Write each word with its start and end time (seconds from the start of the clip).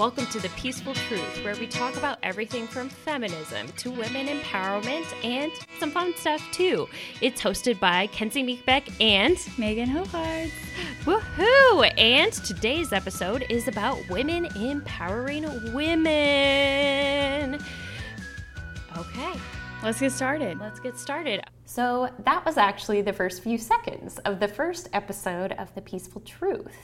Welcome 0.00 0.24
to 0.28 0.40
The 0.40 0.48
Peaceful 0.56 0.94
Truth, 0.94 1.44
where 1.44 1.54
we 1.56 1.66
talk 1.66 1.94
about 1.98 2.16
everything 2.22 2.66
from 2.66 2.88
feminism 2.88 3.68
to 3.76 3.90
women 3.90 4.28
empowerment 4.28 5.04
and 5.22 5.52
some 5.78 5.90
fun 5.90 6.16
stuff 6.16 6.42
too. 6.52 6.88
It's 7.20 7.42
hosted 7.42 7.78
by 7.78 8.06
Kenzie 8.06 8.42
Meekbeck 8.42 8.90
and 8.98 9.36
Megan 9.58 9.90
Hohards. 9.90 10.52
Woohoo! 11.04 11.92
And 11.98 12.32
today's 12.32 12.94
episode 12.94 13.44
is 13.50 13.68
about 13.68 13.98
women 14.08 14.46
empowering 14.56 15.42
women. 15.74 17.60
Okay, 18.96 19.32
Let's 19.82 20.00
get 20.00 20.12
started. 20.12 20.58
let's 20.60 20.80
get 20.80 20.98
started. 20.98 21.42
So, 21.72 22.10
that 22.24 22.44
was 22.44 22.56
actually 22.56 23.00
the 23.00 23.12
first 23.12 23.44
few 23.44 23.56
seconds 23.56 24.18
of 24.24 24.40
the 24.40 24.48
first 24.48 24.88
episode 24.92 25.52
of 25.52 25.72
The 25.76 25.80
Peaceful 25.80 26.20
Truth. 26.22 26.74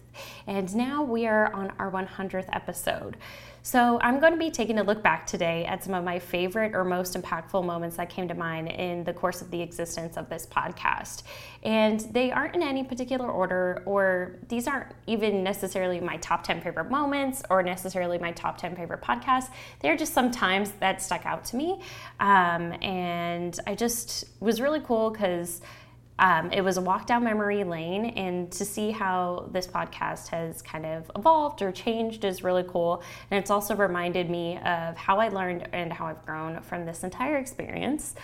And 0.46 0.72
now 0.76 1.02
we 1.02 1.26
are 1.26 1.52
on 1.52 1.72
our 1.80 1.90
100th 1.90 2.46
episode. 2.52 3.16
So, 3.66 3.98
I'm 4.00 4.20
going 4.20 4.32
to 4.32 4.38
be 4.38 4.52
taking 4.52 4.78
a 4.78 4.84
look 4.84 5.02
back 5.02 5.26
today 5.26 5.64
at 5.64 5.82
some 5.82 5.92
of 5.92 6.04
my 6.04 6.20
favorite 6.20 6.72
or 6.72 6.84
most 6.84 7.20
impactful 7.20 7.66
moments 7.66 7.96
that 7.96 8.08
came 8.08 8.28
to 8.28 8.34
mind 8.34 8.68
in 8.68 9.02
the 9.02 9.12
course 9.12 9.42
of 9.42 9.50
the 9.50 9.60
existence 9.60 10.16
of 10.16 10.28
this 10.28 10.46
podcast. 10.46 11.24
And 11.64 11.98
they 12.12 12.30
aren't 12.30 12.54
in 12.54 12.62
any 12.62 12.84
particular 12.84 13.28
order, 13.28 13.82
or 13.84 14.36
these 14.46 14.68
aren't 14.68 14.92
even 15.08 15.42
necessarily 15.42 15.98
my 15.98 16.16
top 16.18 16.44
10 16.44 16.60
favorite 16.60 16.92
moments 16.92 17.42
or 17.50 17.60
necessarily 17.60 18.18
my 18.18 18.30
top 18.30 18.56
10 18.56 18.76
favorite 18.76 19.02
podcasts. 19.02 19.50
They're 19.80 19.96
just 19.96 20.14
some 20.14 20.30
times 20.30 20.70
that 20.78 21.02
stuck 21.02 21.26
out 21.26 21.44
to 21.46 21.56
me. 21.56 21.80
Um, 22.20 22.72
and 22.84 23.58
I 23.66 23.74
just 23.74 24.26
was 24.38 24.60
really 24.60 24.80
cool 24.80 25.10
because 25.10 25.60
um, 26.18 26.50
it 26.50 26.62
was 26.62 26.76
a 26.76 26.80
walk 26.80 27.06
down 27.06 27.24
memory 27.24 27.62
lane, 27.64 28.06
and 28.06 28.50
to 28.52 28.64
see 28.64 28.90
how 28.90 29.48
this 29.52 29.66
podcast 29.66 30.28
has 30.28 30.62
kind 30.62 30.86
of 30.86 31.10
evolved 31.14 31.60
or 31.60 31.72
changed 31.72 32.24
is 32.24 32.42
really 32.42 32.64
cool. 32.66 33.02
And 33.30 33.38
it's 33.38 33.50
also 33.50 33.76
reminded 33.76 34.30
me 34.30 34.56
of 34.58 34.96
how 34.96 35.18
I 35.18 35.28
learned 35.28 35.68
and 35.72 35.92
how 35.92 36.06
I've 36.06 36.24
grown 36.24 36.60
from 36.62 36.86
this 36.86 37.04
entire 37.04 37.36
experience. 37.36 38.14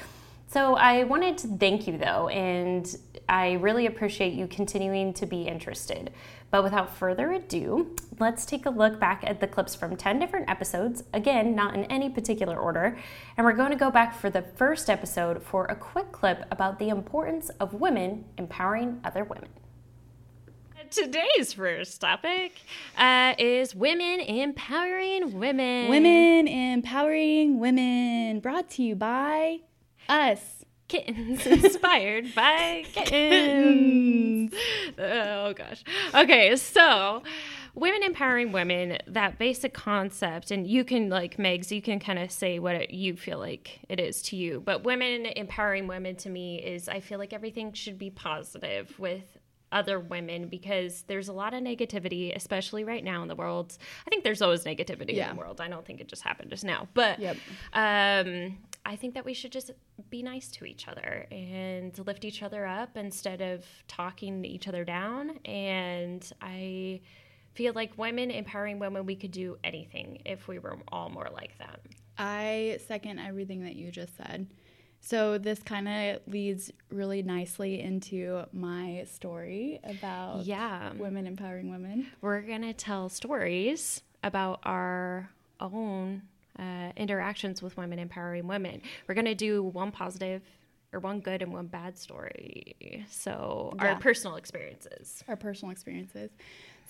So 0.53 0.75
I 0.75 1.05
wanted 1.05 1.39
to 1.39 1.49
thank 1.49 1.87
you 1.87 1.97
though, 1.97 2.29
and 2.29 2.87
I 3.27 3.53
really 3.53 3.87
appreciate 3.87 4.35
you 4.35 4.47
continuing 4.47 5.15
to 5.15 5.25
be 5.25 5.45
interested. 5.45 6.13
But 6.51 6.63
without 6.63 6.95
further 6.95 7.33
ado, 7.33 7.97
let's 8.21 8.45
take 8.45 8.67
a 8.67 8.71
look 8.71 9.01
back 9.01 9.25
at 9.27 9.41
the 9.41 9.47
clips 9.47 9.75
from 9.75 9.97
10 9.97 10.19
different 10.19 10.51
episodes, 10.51 11.05
again, 11.15 11.55
not 11.55 11.75
in 11.75 11.85
any 11.85 12.11
particular 12.11 12.55
order. 12.55 12.99
And 13.39 13.47
we're 13.47 13.55
going 13.55 13.71
to 13.71 13.79
go 13.79 13.91
back 13.91 14.15
for 14.15 14.29
the 14.29 14.43
first 14.43 14.91
episode 14.91 15.43
for 15.43 15.65
a 15.65 15.75
quick 15.75 16.13
clip 16.13 16.45
about 16.51 16.79
the 16.79 16.91
importance 16.91 17.49
of 17.59 17.73
women 17.73 18.27
empowering 18.37 19.01
other 19.05 19.25
women. 19.25 19.49
Today's 20.91 21.55
first 21.55 22.03
topic 22.03 22.53
uh, 22.99 23.33
is 23.39 23.75
women 23.75 24.21
empowering 24.21 25.39
women. 25.39 25.89
Women 25.89 26.47
empowering 26.47 27.59
women. 27.59 28.41
Brought 28.41 28.69
to 28.73 28.83
you 28.83 28.95
by 28.95 29.61
us. 30.09 30.65
kittens 30.89 31.47
inspired 31.47 32.35
by 32.35 32.85
kittens. 32.93 34.53
oh 34.99 35.53
gosh. 35.55 35.83
Okay, 36.15 36.55
so 36.57 37.23
women 37.75 38.03
empowering 38.03 38.53
women, 38.53 38.99
that 39.07 39.39
basic 39.39 39.73
concept, 39.73 40.51
and 40.51 40.67
you 40.67 40.85
can 40.85 41.09
like 41.09 41.39
Megs, 41.39 41.71
you 41.71 41.81
can 41.81 41.99
kind 41.99 42.19
of 42.19 42.31
say 42.31 42.59
what 42.59 42.75
it, 42.77 42.91
you 42.91 43.17
feel 43.17 43.39
like 43.39 43.81
it 43.89 44.01
is 44.01 44.21
to 44.23 44.37
you. 44.37 44.61
But 44.61 44.85
women 44.85 45.27
empowering 45.27 45.87
women 45.87 46.17
to 46.17 46.29
me 46.31 46.59
is 46.63 46.89
I 46.89 47.01
feel 47.01 47.19
like 47.19 47.33
everything 47.33 47.73
should 47.73 47.99
be 47.99 48.11
positive 48.11 48.99
with 48.99 49.25
other 49.71 49.99
women 49.99 50.49
because 50.49 51.03
there's 51.07 51.29
a 51.29 51.33
lot 51.33 51.55
of 51.55 51.63
negativity, 51.63 52.37
especially 52.37 52.85
right 52.85 53.03
now 53.03 53.23
in 53.23 53.29
the 53.29 53.35
world. 53.35 53.79
I 54.07 54.11
think 54.11 54.23
there's 54.23 54.43
always 54.43 54.65
negativity 54.65 55.15
Yeah. 55.17 55.31
in 55.31 55.37
the 55.37 55.41
world. 55.41 55.63
I 55.63 55.69
don't 55.69 55.87
think 55.87 56.03
it 56.03 56.09
just 56.09 56.21
happened 56.21 56.51
just 56.51 56.63
now. 56.65 56.89
But 56.93 57.19
Yep. 57.19 57.37
um, 57.73 58.59
I 58.85 58.97
think 58.97 59.15
that 59.15 59.25
we 59.25 59.33
should 59.35 59.53
just 59.53 59.71
be 60.11 60.23
nice 60.23 60.49
to 60.53 60.65
each 60.65 60.89
other 60.89 61.27
and 61.31 61.97
lift 62.07 62.25
each 62.25 62.43
other 62.43 62.67
up 62.67 62.97
instead 62.97 63.41
of 63.41 63.65
talking 63.87 64.45
each 64.45 64.67
other 64.67 64.85
down. 64.85 65.39
And 65.45 66.29
I 66.41 67.01
feel 67.55 67.75
like 67.75 67.97
women 67.97 68.31
empowering 68.31 68.79
women, 68.81 69.07
we 69.07 69.15
could 69.15 69.31
do 69.31 69.57
anything 69.63 70.23
if 70.25 70.49
we 70.49 70.59
were 70.59 70.79
all 70.89 71.11
more 71.11 71.29
like 71.33 71.57
them. 71.59 71.77
I 72.19 72.79
second 72.89 73.19
everything 73.21 73.63
that 73.65 73.77
you 73.77 73.91
just 73.91 74.17
said. 74.17 74.49
So 75.01 75.37
this 75.39 75.61
kind 75.63 75.89
of 75.89 76.21
leads 76.27 76.71
really 76.91 77.23
nicely 77.23 77.81
into 77.81 78.45
my 78.53 79.05
story 79.11 79.81
about 79.85 80.45
Yeah. 80.45 80.93
women 80.95 81.27
empowering 81.27 81.71
women. 81.71 82.07
We're 82.21 82.43
going 82.43 82.63
to 82.63 82.73
tell 82.73 83.09
stories 83.09 84.03
about 84.23 84.61
our 84.65 85.31
own 85.61 86.23
uh, 86.59 86.93
interactions 86.97 87.63
with 87.63 87.77
women 87.77 87.99
empowering 87.99 88.47
women. 88.47 88.83
We're 89.09 89.15
going 89.15 89.25
to 89.27 89.35
do 89.35 89.63
one 89.63 89.91
positive 89.91 90.43
or 90.93 91.01
one 91.01 91.21
good 91.21 91.41
and 91.43 91.53
one 91.53 91.67
bad 91.69 91.97
story. 91.97 93.07
So, 93.09 93.73
Yeah. 93.77 93.89
our 93.95 93.97
personal 93.99 94.37
experiences. 94.37 95.25
our 95.29 95.37
personal 95.37 95.73
experiences. 95.73 96.31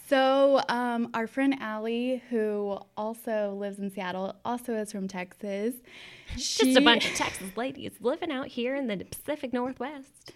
So, 0.08 0.60
um, 0.68 1.10
our 1.14 1.28
friend 1.28 1.54
Allie, 1.60 2.22
who 2.28 2.78
also 2.96 3.54
lives 3.54 3.78
in 3.78 3.90
Seattle, 3.90 4.34
also 4.44 4.74
is 4.74 4.90
from 4.90 5.06
Texas. 5.06 5.76
Just 6.36 6.76
a 6.76 6.80
bunch 6.80 7.08
of 7.08 7.14
Texas 7.14 7.56
ladies 7.56 7.92
living 8.00 8.32
out 8.32 8.48
here 8.48 8.74
in 8.74 8.88
the 8.88 8.96
Pacific 9.04 9.52
Northwest. 9.52 10.32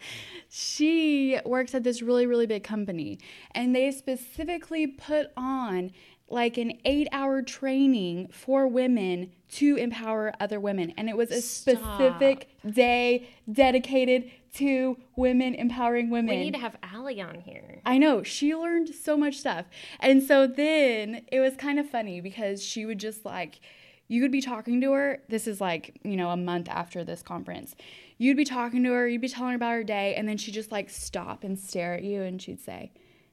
She 0.49 1.39
works 1.45 1.75
at 1.75 1.83
this 1.83 2.01
really, 2.01 2.27
really 2.27 2.47
big 2.47 2.63
company, 2.63 3.19
and 3.53 3.75
they 3.75 3.91
specifically 3.91 4.87
put 4.87 5.33
on 5.37 5.91
like 6.29 6.57
an 6.57 6.73
eight 6.85 7.09
hour 7.13 7.41
training 7.41 8.29
for 8.33 8.67
women 8.67 9.31
to 9.49 9.77
empower 9.77 10.33
other 10.41 10.59
women. 10.59 10.93
And 10.97 11.09
it 11.09 11.17
was 11.17 11.31
a 11.31 11.41
specific 11.41 12.49
day 12.69 13.29
dedicated 13.51 14.31
to 14.55 14.97
women 15.17 15.55
empowering 15.55 16.11
women. 16.11 16.37
We 16.37 16.45
need 16.45 16.55
to 16.55 16.61
have 16.61 16.77
Allie 16.83 17.21
on 17.21 17.41
here. 17.41 17.81
I 17.85 17.99
know 17.99 18.23
she 18.23 18.55
learned 18.55 18.95
so 18.95 19.17
much 19.17 19.37
stuff. 19.37 19.67
And 20.01 20.23
so 20.23 20.47
then 20.47 21.23
it 21.31 21.41
was 21.41 21.55
kind 21.57 21.79
of 21.79 21.89
funny 21.89 22.21
because 22.21 22.63
she 22.63 22.87
would 22.87 22.99
just 22.99 23.25
like, 23.25 23.61
you 24.09 24.23
would 24.23 24.33
be 24.33 24.41
talking 24.41 24.81
to 24.81 24.93
her. 24.93 25.23
This 25.29 25.47
is 25.47 25.61
like, 25.61 26.01
you 26.03 26.17
know, 26.17 26.31
a 26.31 26.37
month 26.37 26.69
after 26.69 27.05
this 27.05 27.23
conference. 27.23 27.75
You'd 28.19 28.37
be 28.37 28.45
talking 28.45 28.83
to 28.85 28.93
her, 28.93 29.07
you'd 29.07 29.21
be 29.21 29.29
telling 29.29 29.51
her 29.51 29.57
about 29.57 29.73
her 29.73 29.85
day, 29.85 30.15
and 30.15 30.27
then 30.29 30.39
she'd 30.39 30.55
just 30.55 30.73
like 30.73 30.89
stop 30.89 31.45
and 31.45 31.59
stare 31.59 31.95
at 31.95 32.03
you 32.03 32.23
and 32.23 32.41
she'd 32.41 32.61
say, 32.61 32.93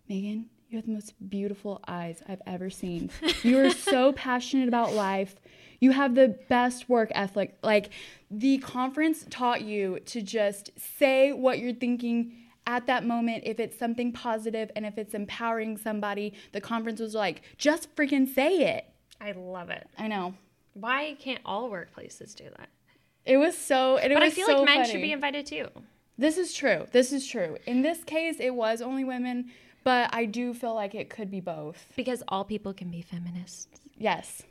Megan, 0.09 0.49
you 0.73 0.77
have 0.77 0.87
the 0.87 0.91
most 0.91 1.13
beautiful 1.29 1.79
eyes 1.87 2.21
I've 2.27 2.41
ever 2.47 2.69
seen. 2.71 3.11
You 3.43 3.59
are 3.59 3.69
so 3.69 4.11
passionate 4.13 4.67
about 4.67 4.93
life. 4.93 5.35
You 5.79 5.91
have 5.91 6.15
the 6.15 6.39
best 6.49 6.89
work 6.89 7.11
ethic. 7.13 7.57
Like 7.61 7.91
the 8.31 8.57
conference 8.57 9.25
taught 9.29 9.61
you 9.61 9.99
to 10.07 10.21
just 10.23 10.71
say 10.77 11.31
what 11.31 11.59
you're 11.59 11.75
thinking 11.75 12.33
at 12.65 12.87
that 12.87 13.05
moment 13.05 13.43
if 13.45 13.59
it's 13.59 13.77
something 13.77 14.11
positive 14.11 14.71
and 14.75 14.85
if 14.85 14.97
it's 14.97 15.13
empowering 15.13 15.77
somebody. 15.77 16.33
The 16.53 16.61
conference 16.61 16.99
was 16.99 17.13
like, 17.13 17.43
just 17.57 17.95
freaking 17.95 18.27
say 18.27 18.75
it. 18.75 18.85
I 19.21 19.33
love 19.33 19.69
it. 19.69 19.87
I 19.97 20.07
know. 20.07 20.33
Why 20.73 21.15
can't 21.19 21.41
all 21.45 21.69
workplaces 21.69 22.33
do 22.35 22.45
that? 22.57 22.69
It 23.25 23.37
was 23.37 23.55
so. 23.55 23.97
And 23.97 24.11
it 24.11 24.15
But 24.15 24.23
I 24.23 24.31
feel 24.31 24.47
so 24.47 24.57
like 24.57 24.65
men 24.65 24.77
funny. 24.77 24.91
should 24.91 25.01
be 25.01 25.11
invited 25.11 25.45
too. 25.45 25.67
This 26.17 26.37
is 26.37 26.53
true. 26.53 26.87
This 26.91 27.11
is 27.13 27.27
true. 27.27 27.57
In 27.67 27.81
this 27.83 28.03
case, 28.03 28.37
it 28.39 28.53
was 28.55 28.81
only 28.81 29.03
women, 29.03 29.51
but 29.83 30.13
I 30.13 30.25
do 30.25 30.53
feel 30.53 30.73
like 30.73 30.95
it 30.95 31.09
could 31.09 31.29
be 31.29 31.39
both. 31.39 31.85
Because 31.95 32.23
all 32.27 32.43
people 32.43 32.73
can 32.73 32.89
be 32.89 33.01
feminists. 33.01 33.67
Yes. 33.97 34.43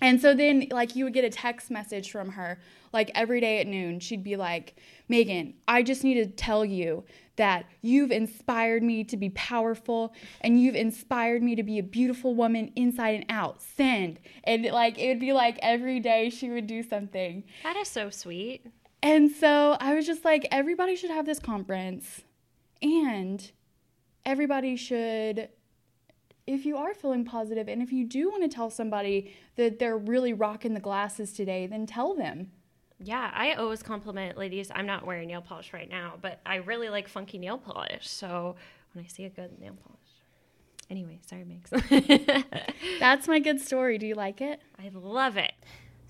And 0.00 0.20
so 0.20 0.32
then, 0.32 0.68
like, 0.70 0.94
you 0.94 1.04
would 1.04 1.12
get 1.12 1.24
a 1.24 1.30
text 1.30 1.70
message 1.70 2.12
from 2.12 2.30
her, 2.30 2.60
like, 2.92 3.10
every 3.16 3.40
day 3.40 3.60
at 3.60 3.66
noon. 3.66 3.98
She'd 3.98 4.22
be 4.22 4.36
like, 4.36 4.76
Megan, 5.08 5.54
I 5.66 5.82
just 5.82 6.04
need 6.04 6.14
to 6.14 6.26
tell 6.26 6.64
you 6.64 7.04
that 7.34 7.66
you've 7.82 8.12
inspired 8.12 8.82
me 8.82 9.02
to 9.04 9.16
be 9.16 9.30
powerful 9.30 10.12
and 10.40 10.60
you've 10.60 10.76
inspired 10.76 11.42
me 11.42 11.56
to 11.56 11.64
be 11.64 11.78
a 11.78 11.82
beautiful 11.82 12.34
woman 12.34 12.70
inside 12.76 13.16
and 13.16 13.24
out. 13.28 13.60
Send. 13.60 14.20
And, 14.44 14.64
like, 14.66 14.98
it 14.98 15.08
would 15.08 15.20
be 15.20 15.32
like 15.32 15.58
every 15.62 15.98
day 15.98 16.30
she 16.30 16.48
would 16.48 16.68
do 16.68 16.84
something. 16.84 17.42
That 17.64 17.76
is 17.76 17.88
so 17.88 18.10
sweet. 18.10 18.66
And 19.02 19.30
so 19.30 19.76
I 19.80 19.94
was 19.94 20.06
just 20.06 20.24
like, 20.24 20.46
everybody 20.52 20.94
should 20.94 21.10
have 21.10 21.26
this 21.26 21.40
conference. 21.40 22.22
And 22.82 23.50
everybody 24.24 24.76
should, 24.76 25.48
if 26.46 26.64
you 26.64 26.76
are 26.76 26.94
feeling 26.94 27.24
positive 27.24 27.68
and 27.68 27.82
if 27.82 27.92
you 27.92 28.04
do 28.04 28.30
want 28.30 28.42
to 28.42 28.48
tell 28.48 28.70
somebody 28.70 29.34
that 29.56 29.78
they're 29.78 29.98
really 29.98 30.32
rocking 30.32 30.74
the 30.74 30.80
glasses 30.80 31.32
today, 31.32 31.66
then 31.66 31.86
tell 31.86 32.14
them. 32.14 32.50
Yeah, 33.00 33.30
I 33.32 33.52
always 33.52 33.82
compliment 33.82 34.36
ladies. 34.36 34.70
I'm 34.74 34.86
not 34.86 35.06
wearing 35.06 35.28
nail 35.28 35.40
polish 35.40 35.72
right 35.72 35.88
now, 35.88 36.14
but 36.20 36.40
I 36.44 36.56
really 36.56 36.88
like 36.88 37.08
funky 37.08 37.38
nail 37.38 37.58
polish. 37.58 38.08
So 38.08 38.56
when 38.92 39.04
I 39.04 39.08
see 39.08 39.24
a 39.24 39.30
good 39.30 39.58
nail 39.60 39.74
polish. 39.84 39.98
Anyway, 40.90 41.20
sorry, 41.26 41.44
Megs. 41.44 42.44
That's 43.00 43.28
my 43.28 43.38
good 43.38 43.60
story. 43.60 43.98
Do 43.98 44.06
you 44.06 44.14
like 44.14 44.40
it? 44.40 44.60
I 44.78 44.90
love 44.92 45.36
it. 45.36 45.52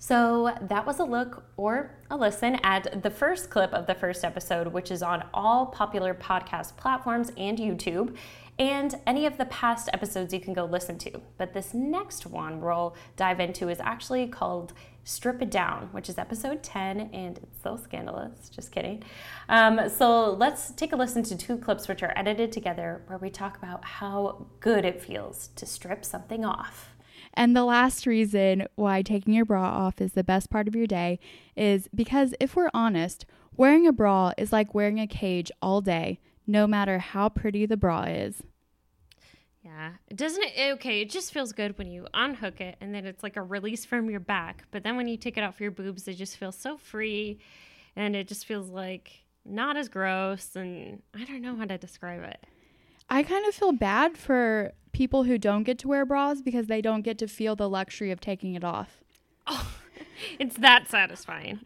So 0.01 0.55
that 0.61 0.85
was 0.85 0.99
a 0.99 1.03
look 1.03 1.43
or 1.57 1.91
a 2.09 2.15
listen 2.15 2.55
at 2.63 3.03
the 3.03 3.09
first 3.09 3.49
clip 3.49 3.73
of 3.73 3.85
the 3.85 3.93
first 3.93 4.23
episode, 4.23 4.67
which 4.67 4.91
is 4.91 5.03
on 5.03 5.25
all 5.33 5.65
popular 5.65 6.13
podcast 6.13 6.77
platforms 6.77 7.31
and 7.37 7.57
YouTube. 7.57 8.15
and 8.57 8.95
any 9.07 9.25
of 9.25 9.37
the 9.37 9.45
past 9.45 9.89
episodes 9.93 10.33
you 10.33 10.39
can 10.41 10.53
go 10.53 10.65
listen 10.65 10.97
to. 10.97 11.21
But 11.37 11.53
this 11.53 11.73
next 11.73 12.25
one 12.25 12.59
we'll 12.59 12.93
dive 13.15 13.39
into 13.39 13.69
is 13.69 13.79
actually 13.79 14.27
called 14.27 14.73
Strip 15.05 15.41
It 15.41 15.49
Down, 15.49 15.87
which 15.93 16.09
is 16.09 16.17
episode 16.17 16.61
10, 16.61 17.09
and 17.13 17.37
it's 17.37 17.63
so 17.63 17.77
scandalous. 17.77 18.49
Just 18.49 18.71
kidding. 18.73 19.01
Um, 19.47 19.87
so 19.89 20.33
let's 20.33 20.71
take 20.71 20.91
a 20.91 20.97
listen 20.97 21.23
to 21.23 21.37
two 21.37 21.57
clips 21.57 21.87
which 21.87 22.03
are 22.03 22.11
edited 22.17 22.51
together 22.51 23.01
where 23.07 23.17
we 23.17 23.29
talk 23.29 23.57
about 23.57 23.85
how 23.85 24.45
good 24.59 24.83
it 24.83 25.01
feels 25.01 25.49
to 25.55 25.65
strip 25.65 26.03
something 26.03 26.43
off. 26.43 26.88
And 27.33 27.55
the 27.55 27.63
last 27.63 28.05
reason 28.05 28.67
why 28.75 29.01
taking 29.01 29.33
your 29.33 29.45
bra 29.45 29.63
off 29.63 30.01
is 30.01 30.13
the 30.13 30.23
best 30.23 30.49
part 30.49 30.67
of 30.67 30.75
your 30.75 30.87
day 30.87 31.19
is 31.55 31.87
because 31.93 32.33
if 32.39 32.55
we're 32.55 32.71
honest, 32.73 33.25
wearing 33.55 33.87
a 33.87 33.91
bra 33.91 34.33
is 34.37 34.51
like 34.51 34.73
wearing 34.73 34.99
a 34.99 35.07
cage 35.07 35.51
all 35.61 35.81
day, 35.81 36.19
no 36.47 36.67
matter 36.67 36.99
how 36.99 37.29
pretty 37.29 37.65
the 37.65 37.77
bra 37.77 38.03
is. 38.03 38.43
Yeah. 39.63 39.91
Doesn't 40.13 40.43
it? 40.43 40.71
Okay, 40.73 41.01
it 41.01 41.09
just 41.09 41.33
feels 41.33 41.51
good 41.51 41.77
when 41.77 41.91
you 41.91 42.07
unhook 42.13 42.59
it 42.61 42.77
and 42.81 42.93
then 42.93 43.05
it's 43.05 43.23
like 43.23 43.35
a 43.35 43.41
release 43.41 43.85
from 43.85 44.09
your 44.09 44.19
back. 44.19 44.63
But 44.71 44.83
then 44.83 44.97
when 44.97 45.07
you 45.07 45.17
take 45.17 45.37
it 45.37 45.43
off 45.43 45.61
your 45.61 45.71
boobs, 45.71 46.07
it 46.07 46.15
just 46.15 46.37
feels 46.37 46.57
so 46.57 46.77
free 46.77 47.39
and 47.95 48.15
it 48.15 48.27
just 48.27 48.45
feels 48.45 48.69
like 48.69 49.23
not 49.45 49.77
as 49.77 49.89
gross. 49.89 50.55
And 50.55 51.01
I 51.13 51.25
don't 51.25 51.41
know 51.41 51.55
how 51.55 51.65
to 51.65 51.77
describe 51.77 52.23
it. 52.23 52.45
I 53.09 53.23
kind 53.23 53.45
of 53.47 53.55
feel 53.55 53.71
bad 53.71 54.17
for 54.17 54.71
people 54.91 55.23
who 55.23 55.37
don't 55.37 55.63
get 55.63 55.77
to 55.79 55.87
wear 55.87 56.05
bras 56.05 56.41
because 56.41 56.67
they 56.67 56.81
don't 56.81 57.01
get 57.01 57.17
to 57.19 57.27
feel 57.27 57.55
the 57.55 57.69
luxury 57.69 58.11
of 58.11 58.19
taking 58.19 58.53
it 58.55 58.63
off. 58.63 59.01
Oh, 59.47 59.75
it's 60.39 60.57
that 60.57 60.89
satisfying. 60.89 61.59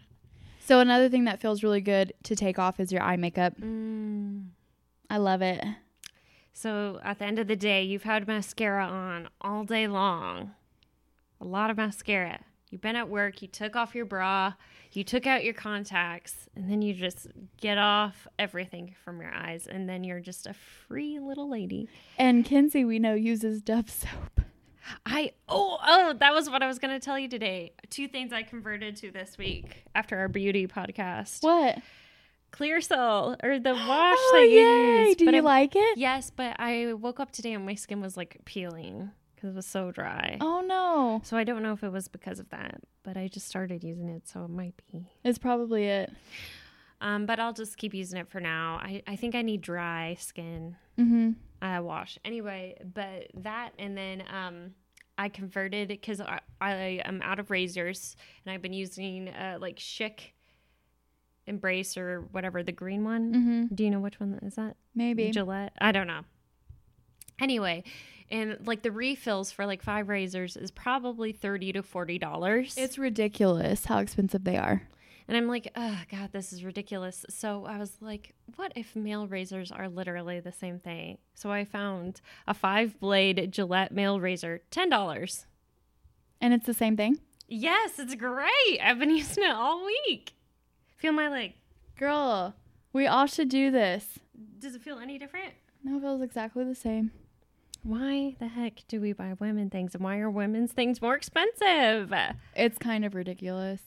So, 0.59 0.79
another 0.79 1.09
thing 1.09 1.25
that 1.25 1.41
feels 1.41 1.63
really 1.63 1.81
good 1.81 2.13
to 2.23 2.35
take 2.35 2.57
off 2.57 2.79
is 2.79 2.91
your 2.91 3.01
eye 3.01 3.17
makeup. 3.17 3.53
Mm. 3.59 4.45
I 5.09 5.17
love 5.17 5.41
it. 5.41 5.63
So 6.53 6.99
at 7.03 7.19
the 7.19 7.25
end 7.25 7.39
of 7.39 7.47
the 7.47 7.55
day, 7.55 7.83
you've 7.83 8.03
had 8.03 8.27
mascara 8.27 8.85
on 8.85 9.27
all 9.41 9.63
day 9.63 9.87
long. 9.87 10.51
A 11.41 11.45
lot 11.45 11.69
of 11.69 11.77
mascara. 11.77 12.41
You've 12.73 12.81
been 12.81 12.95
at 12.95 13.07
work, 13.07 13.43
you 13.43 13.47
took 13.47 13.75
off 13.75 13.93
your 13.93 14.05
bra, 14.05 14.53
you 14.93 15.03
took 15.03 15.27
out 15.27 15.43
your 15.43 15.53
contacts, 15.53 16.49
and 16.55 16.71
then 16.71 16.81
you 16.81 16.95
just 16.95 17.27
get 17.61 17.77
off 17.77 18.27
everything 18.39 18.95
from 19.05 19.21
your 19.21 19.31
eyes, 19.31 19.67
and 19.67 19.87
then 19.87 20.03
you're 20.03 20.19
just 20.19 20.47
a 20.47 20.55
free 20.55 21.19
little 21.19 21.47
lady. 21.47 21.87
And 22.17 22.43
Kenzie, 22.43 22.83
we 22.83 22.97
know, 22.97 23.13
uses 23.13 23.61
Dove 23.61 23.91
soap. 23.91 24.41
I 25.05 25.33
oh 25.47 25.77
oh 25.85 26.13
that 26.19 26.33
was 26.33 26.49
what 26.49 26.63
I 26.63 26.67
was 26.67 26.79
gonna 26.79 26.99
tell 26.99 27.19
you 27.19 27.27
today. 27.27 27.73
Two 27.91 28.07
things 28.07 28.33
I 28.33 28.41
converted 28.41 28.95
to 28.97 29.11
this 29.11 29.37
week 29.37 29.83
after 29.93 30.17
our 30.17 30.27
beauty 30.27 30.65
podcast. 30.65 31.43
What? 31.43 31.77
Clearasil 32.51 33.35
or 33.43 33.59
the 33.59 33.73
wash 33.73 33.85
oh, 33.87 34.31
that 34.33 34.49
you 34.49 34.59
yay. 34.59 35.05
use. 35.09 35.15
Do 35.17 35.25
but 35.25 35.35
you 35.35 35.43
like 35.43 35.75
it? 35.75 35.99
Yes, 35.99 36.31
but 36.31 36.55
I 36.57 36.93
woke 36.93 37.19
up 37.19 37.29
today 37.29 37.53
and 37.53 37.67
my 37.67 37.75
skin 37.75 38.01
was 38.01 38.17
like 38.17 38.39
peeling 38.45 39.11
because 39.43 39.53
it 39.53 39.55
was 39.57 39.65
so 39.65 39.91
dry. 39.91 40.37
Oh 40.39 40.61
no! 40.61 41.21
So 41.23 41.35
I 41.35 41.43
don't 41.43 41.63
know 41.63 41.73
if 41.73 41.83
it 41.83 41.91
was 41.91 42.07
because 42.07 42.39
of 42.39 42.49
that, 42.49 42.81
but 43.03 43.17
I 43.17 43.27
just 43.27 43.47
started 43.47 43.83
using 43.83 44.07
it, 44.07 44.27
so 44.27 44.45
it 44.45 44.49
might 44.49 44.75
be. 44.91 45.09
It's 45.23 45.37
probably 45.37 45.85
it. 45.85 46.11
Um, 47.01 47.25
but 47.25 47.39
I'll 47.39 47.53
just 47.53 47.77
keep 47.77 47.93
using 47.93 48.17
it 48.19 48.29
for 48.29 48.39
now. 48.39 48.79
I, 48.81 49.03
I 49.05 49.17
think 49.17 49.35
I 49.35 49.41
need 49.41 49.59
dry 49.59 50.15
skin 50.17 50.77
mm-hmm. 50.97 51.31
uh, 51.61 51.81
wash 51.81 52.17
anyway. 52.23 52.77
But 52.93 53.27
that 53.35 53.71
and 53.77 53.97
then 53.97 54.23
um, 54.33 54.71
I 55.17 55.27
converted 55.27 55.89
because 55.89 56.21
I, 56.21 56.39
I 56.61 57.01
am 57.03 57.21
out 57.21 57.39
of 57.39 57.51
razors 57.51 58.15
and 58.45 58.53
I've 58.53 58.61
been 58.61 58.71
using 58.71 59.27
uh, 59.27 59.57
like 59.59 59.77
Schick 59.77 60.19
Embrace 61.45 61.97
or 61.97 62.21
whatever 62.31 62.63
the 62.63 62.71
green 62.71 63.03
one. 63.03 63.33
Mm-hmm. 63.33 63.75
Do 63.75 63.83
you 63.83 63.89
know 63.89 63.99
which 63.99 64.21
one 64.21 64.39
is 64.41 64.55
that? 64.55 64.77
Maybe 64.95 65.29
Gillette. 65.31 65.73
I 65.81 65.91
don't 65.91 66.07
know. 66.07 66.21
Anyway, 67.41 67.83
and 68.33 68.57
like 68.65 68.81
the 68.81 68.91
refills 68.91 69.51
for 69.51 69.65
like 69.65 69.83
five 69.83 70.09
razors 70.09 70.57
is 70.57 70.71
probably 70.71 71.31
thirty 71.31 71.71
to 71.71 71.83
forty 71.83 72.17
dollars. 72.17 72.73
It's 72.75 72.97
ridiculous 72.97 73.85
how 73.85 73.99
expensive 73.99 74.43
they 74.43 74.57
are. 74.57 74.81
And 75.27 75.37
I'm 75.37 75.47
like, 75.47 75.71
oh 75.75 75.99
god, 76.11 76.31
this 76.33 76.51
is 76.51 76.65
ridiculous. 76.65 77.25
So 77.29 77.65
I 77.65 77.77
was 77.77 77.93
like, 78.01 78.33
what 78.55 78.73
if 78.75 78.95
male 78.95 79.27
razors 79.27 79.71
are 79.71 79.87
literally 79.87 80.39
the 80.39 80.51
same 80.51 80.79
thing? 80.79 81.19
So 81.35 81.51
I 81.51 81.63
found 81.63 82.21
a 82.47 82.55
five 82.55 82.99
blade 82.99 83.51
Gillette 83.51 83.93
male 83.93 84.19
razor, 84.19 84.61
ten 84.71 84.89
dollars. 84.89 85.45
And 86.41 86.53
it's 86.53 86.65
the 86.65 86.73
same 86.73 86.97
thing. 86.97 87.19
Yes, 87.47 87.99
it's 87.99 88.15
great. 88.15 88.79
I've 88.81 88.97
been 88.99 89.11
using 89.15 89.43
it 89.43 89.51
all 89.51 89.85
week. 89.85 90.33
Feel 90.97 91.13
my 91.13 91.29
leg. 91.29 91.53
Girl, 91.99 92.55
we 92.91 93.05
all 93.05 93.27
should 93.27 93.49
do 93.49 93.69
this. 93.69 94.17
Does 94.57 94.73
it 94.73 94.81
feel 94.81 94.97
any 94.97 95.19
different? 95.19 95.53
No, 95.83 95.97
it 95.97 96.01
feels 96.01 96.21
exactly 96.23 96.63
the 96.63 96.73
same. 96.75 97.11
Why 97.85 98.37
the 98.39 98.47
heck 98.47 98.83
do 98.87 99.01
we 99.01 99.11
buy 99.11 99.33
women 99.39 99.69
things 99.69 99.93
and 99.93 100.01
why 100.01 100.19
are 100.19 100.29
women's 100.29 100.71
things 100.71 101.01
more 101.01 101.15
expensive? 101.15 102.13
It's 102.55 102.77
kind 102.77 103.03
of 103.03 103.13
ridiculous. 103.13 103.81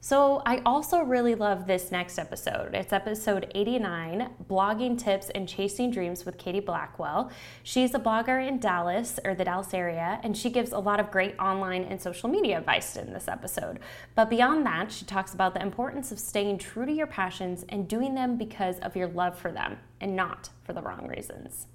So, 0.00 0.42
I 0.46 0.62
also 0.64 1.02
really 1.02 1.34
love 1.34 1.66
this 1.66 1.92
next 1.92 2.18
episode. 2.18 2.74
It's 2.74 2.92
episode 2.92 3.50
89 3.54 4.30
Blogging 4.48 4.98
Tips 4.98 5.28
and 5.28 5.46
Chasing 5.46 5.90
Dreams 5.90 6.24
with 6.24 6.38
Katie 6.38 6.60
Blackwell. 6.60 7.30
She's 7.62 7.94
a 7.94 7.98
blogger 7.98 8.46
in 8.46 8.60
Dallas 8.60 9.20
or 9.26 9.34
the 9.34 9.44
Dallas 9.44 9.74
area, 9.74 10.20
and 10.22 10.34
she 10.34 10.48
gives 10.48 10.72
a 10.72 10.78
lot 10.78 10.98
of 10.98 11.10
great 11.10 11.38
online 11.38 11.84
and 11.84 12.00
social 12.00 12.30
media 12.30 12.58
advice 12.58 12.96
in 12.96 13.12
this 13.12 13.28
episode. 13.28 13.78
But 14.14 14.30
beyond 14.30 14.64
that, 14.64 14.90
she 14.90 15.04
talks 15.04 15.34
about 15.34 15.52
the 15.52 15.62
importance 15.62 16.12
of 16.12 16.18
staying 16.18 16.58
true 16.58 16.86
to 16.86 16.92
your 16.92 17.06
passions 17.06 17.66
and 17.68 17.88
doing 17.88 18.14
them 18.14 18.38
because 18.38 18.78
of 18.78 18.96
your 18.96 19.08
love 19.08 19.38
for 19.38 19.52
them 19.52 19.78
and 20.00 20.16
not 20.16 20.48
for 20.64 20.72
the 20.72 20.82
wrong 20.82 21.08
reasons. 21.08 21.66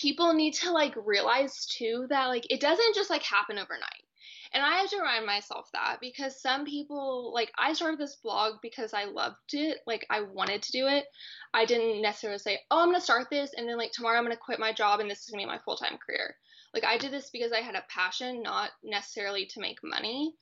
People 0.00 0.32
need 0.32 0.54
to 0.54 0.70
like 0.72 0.94
realize 0.96 1.66
too 1.66 2.06
that 2.08 2.26
like 2.26 2.46
it 2.50 2.60
doesn't 2.60 2.94
just 2.94 3.10
like 3.10 3.22
happen 3.22 3.58
overnight 3.58 4.04
and 4.52 4.64
I 4.64 4.78
have 4.78 4.90
to 4.90 4.98
remind 4.98 5.26
myself 5.26 5.70
that 5.72 5.98
because 6.00 6.40
some 6.40 6.64
people, 6.64 7.32
like, 7.32 7.52
I 7.56 7.72
started 7.72 8.00
this 8.00 8.16
blog 8.16 8.54
because 8.62 8.92
I 8.92 9.04
loved 9.04 9.36
it. 9.52 9.78
Like, 9.86 10.04
I 10.10 10.22
wanted 10.22 10.62
to 10.62 10.72
do 10.72 10.88
it. 10.88 11.04
I 11.54 11.64
didn't 11.64 12.02
necessarily 12.02 12.38
say, 12.38 12.58
oh, 12.70 12.80
I'm 12.80 12.88
going 12.88 12.96
to 12.96 13.00
start 13.00 13.30
this, 13.30 13.52
and 13.56 13.68
then, 13.68 13.78
like, 13.78 13.92
tomorrow 13.92 14.18
I'm 14.18 14.24
going 14.24 14.36
to 14.36 14.42
quit 14.42 14.58
my 14.58 14.72
job 14.72 14.98
and 14.98 15.08
this 15.08 15.20
is 15.20 15.30
going 15.30 15.40
to 15.40 15.46
be 15.46 15.52
my 15.52 15.60
full 15.64 15.76
time 15.76 15.98
career. 16.04 16.34
Like, 16.74 16.84
I 16.84 16.98
did 16.98 17.12
this 17.12 17.30
because 17.30 17.52
I 17.52 17.60
had 17.60 17.76
a 17.76 17.84
passion, 17.88 18.42
not 18.42 18.70
necessarily 18.82 19.46
to 19.46 19.60
make 19.60 19.78
money. 19.84 20.34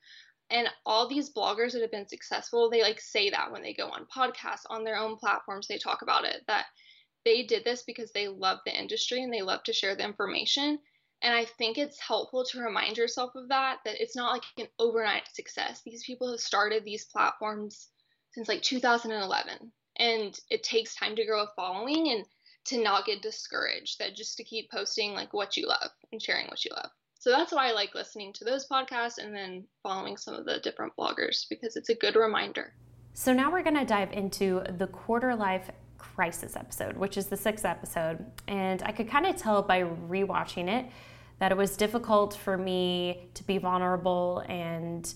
And 0.50 0.69
all 0.87 1.06
these 1.06 1.31
bloggers 1.31 1.72
that 1.72 1.82
have 1.82 1.90
been 1.90 2.08
successful, 2.08 2.70
they 2.70 2.81
like 2.81 3.00
say 3.02 3.28
that 3.28 3.52
when 3.52 3.62
they 3.62 3.75
go 3.75 3.90
on 3.90 4.06
podcasts, 4.06 4.64
on 4.70 4.84
their 4.84 4.96
own 4.96 5.16
platforms, 5.16 5.69
they 5.69 5.76
talk 5.76 6.00
about 6.00 6.25
it 6.25 6.43
that 6.46 6.64
they 7.24 7.42
did 7.42 7.64
this 7.64 7.82
because 7.82 8.12
they 8.12 8.28
love 8.28 8.58
the 8.64 8.78
industry 8.78 9.22
and 9.22 9.32
they 9.32 9.42
love 9.42 9.62
to 9.64 9.72
share 9.72 9.94
the 9.94 10.04
information 10.04 10.78
and 11.22 11.34
I 11.34 11.44
think 11.44 11.78
it's 11.78 11.98
helpful 11.98 12.44
to 12.44 12.60
remind 12.60 12.96
yourself 12.96 13.34
of 13.34 13.48
that, 13.48 13.78
that 13.84 14.00
it's 14.00 14.14
not 14.14 14.32
like 14.32 14.44
an 14.58 14.68
overnight 14.78 15.28
success. 15.32 15.82
These 15.84 16.04
people 16.04 16.30
have 16.30 16.40
started 16.40 16.84
these 16.84 17.06
platforms 17.06 17.88
since 18.30 18.48
like 18.48 18.62
2011, 18.62 19.72
and 19.96 20.38
it 20.48 20.62
takes 20.62 20.94
time 20.94 21.16
to 21.16 21.25
grow 21.25 21.42
a 21.42 21.48
following 21.56 22.10
and 22.10 22.25
to 22.66 22.82
not 22.82 23.06
get 23.06 23.22
discouraged, 23.22 23.98
that 23.98 24.14
just 24.14 24.37
to 24.37 24.44
keep 24.44 24.70
posting 24.70 25.12
like 25.12 25.32
what 25.32 25.56
you 25.56 25.66
love 25.66 25.90
and 26.12 26.22
sharing 26.22 26.46
what 26.46 26.64
you 26.64 26.70
love. 26.76 26.90
So 27.18 27.30
that's 27.30 27.52
why 27.52 27.68
I 27.68 27.72
like 27.72 27.94
listening 27.94 28.32
to 28.34 28.44
those 28.44 28.68
podcasts 28.68 29.18
and 29.18 29.34
then 29.34 29.64
following 29.82 30.16
some 30.16 30.34
of 30.34 30.44
the 30.44 30.60
different 30.60 30.92
bloggers 30.96 31.46
because 31.50 31.75
it's 31.75 31.88
a 31.88 31.94
good 31.94 32.14
reminder. 32.14 32.75
So 33.14 33.32
now 33.32 33.50
we're 33.50 33.64
going 33.64 33.75
to 33.75 33.84
dive 33.84 34.12
into 34.12 34.62
the 34.78 34.87
quarter 34.87 35.34
life 35.34 35.70
crisis 35.99 36.57
episode, 36.57 36.97
which 36.97 37.17
is 37.17 37.26
the 37.26 37.37
sixth 37.37 37.64
episode. 37.64 38.25
And 38.47 38.83
I 38.83 38.93
could 38.93 39.09
kind 39.09 39.26
of 39.26 39.37
tell 39.37 39.62
by 39.62 39.83
rewatching 39.83 40.69
it 40.69 40.87
that 41.38 41.52
it 41.52 41.57
was 41.57 41.76
difficult 41.76 42.35
for 42.35 42.57
me 42.57 43.28
to 43.35 43.45
be 43.45 43.59
vulnerable 43.59 44.45
and 44.49 45.12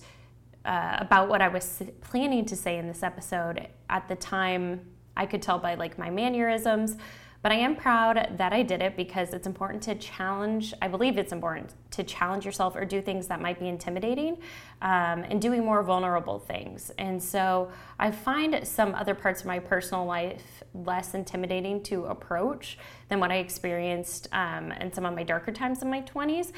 uh, 0.65 0.97
about 0.99 1.27
what 1.27 1.41
I 1.41 1.49
was 1.49 1.81
planning 2.01 2.45
to 2.45 2.55
say 2.55 2.77
in 2.77 2.87
this 2.87 3.03
episode. 3.03 3.67
At 3.89 4.07
the 4.07 4.15
time, 4.15 4.81
I 5.17 5.25
could 5.25 5.41
tell 5.41 5.59
by 5.59 5.75
like 5.75 5.97
my 5.97 6.09
mannerisms, 6.09 6.97
but 7.43 7.51
I 7.51 7.55
am 7.55 7.75
proud 7.75 8.37
that 8.37 8.53
I 8.53 8.63
did 8.63 8.81
it 8.81 8.95
because 8.95 9.33
it's 9.33 9.45
important 9.45 9.83
to 9.83 9.95
challenge, 9.95 10.73
I 10.81 10.87
believe 10.87 11.17
it's 11.17 11.33
important 11.33 11.73
to 11.91 12.03
challenge 12.03 12.45
yourself 12.45 12.73
or 12.73 12.85
do 12.85 13.01
things 13.01 13.27
that 13.27 13.41
might 13.41 13.59
be 13.59 13.67
intimidating 13.67 14.37
um, 14.81 15.25
and 15.29 15.41
doing 15.41 15.65
more 15.65 15.83
vulnerable 15.83 16.39
things. 16.39 16.89
And 16.97 17.21
so 17.21 17.69
I 17.99 18.11
find 18.11 18.65
some 18.65 18.95
other 18.95 19.13
parts 19.13 19.41
of 19.41 19.47
my 19.47 19.59
personal 19.59 20.05
life 20.05 20.63
less 20.73 21.13
intimidating 21.15 21.83
to 21.83 22.05
approach 22.05 22.77
than 23.09 23.19
what 23.19 23.29
I 23.29 23.35
experienced 23.35 24.29
um, 24.31 24.71
in 24.71 24.93
some 24.93 25.05
of 25.05 25.13
my 25.13 25.23
darker 25.23 25.51
times 25.51 25.81
in 25.81 25.89
my 25.89 26.01
20s. 26.01 26.53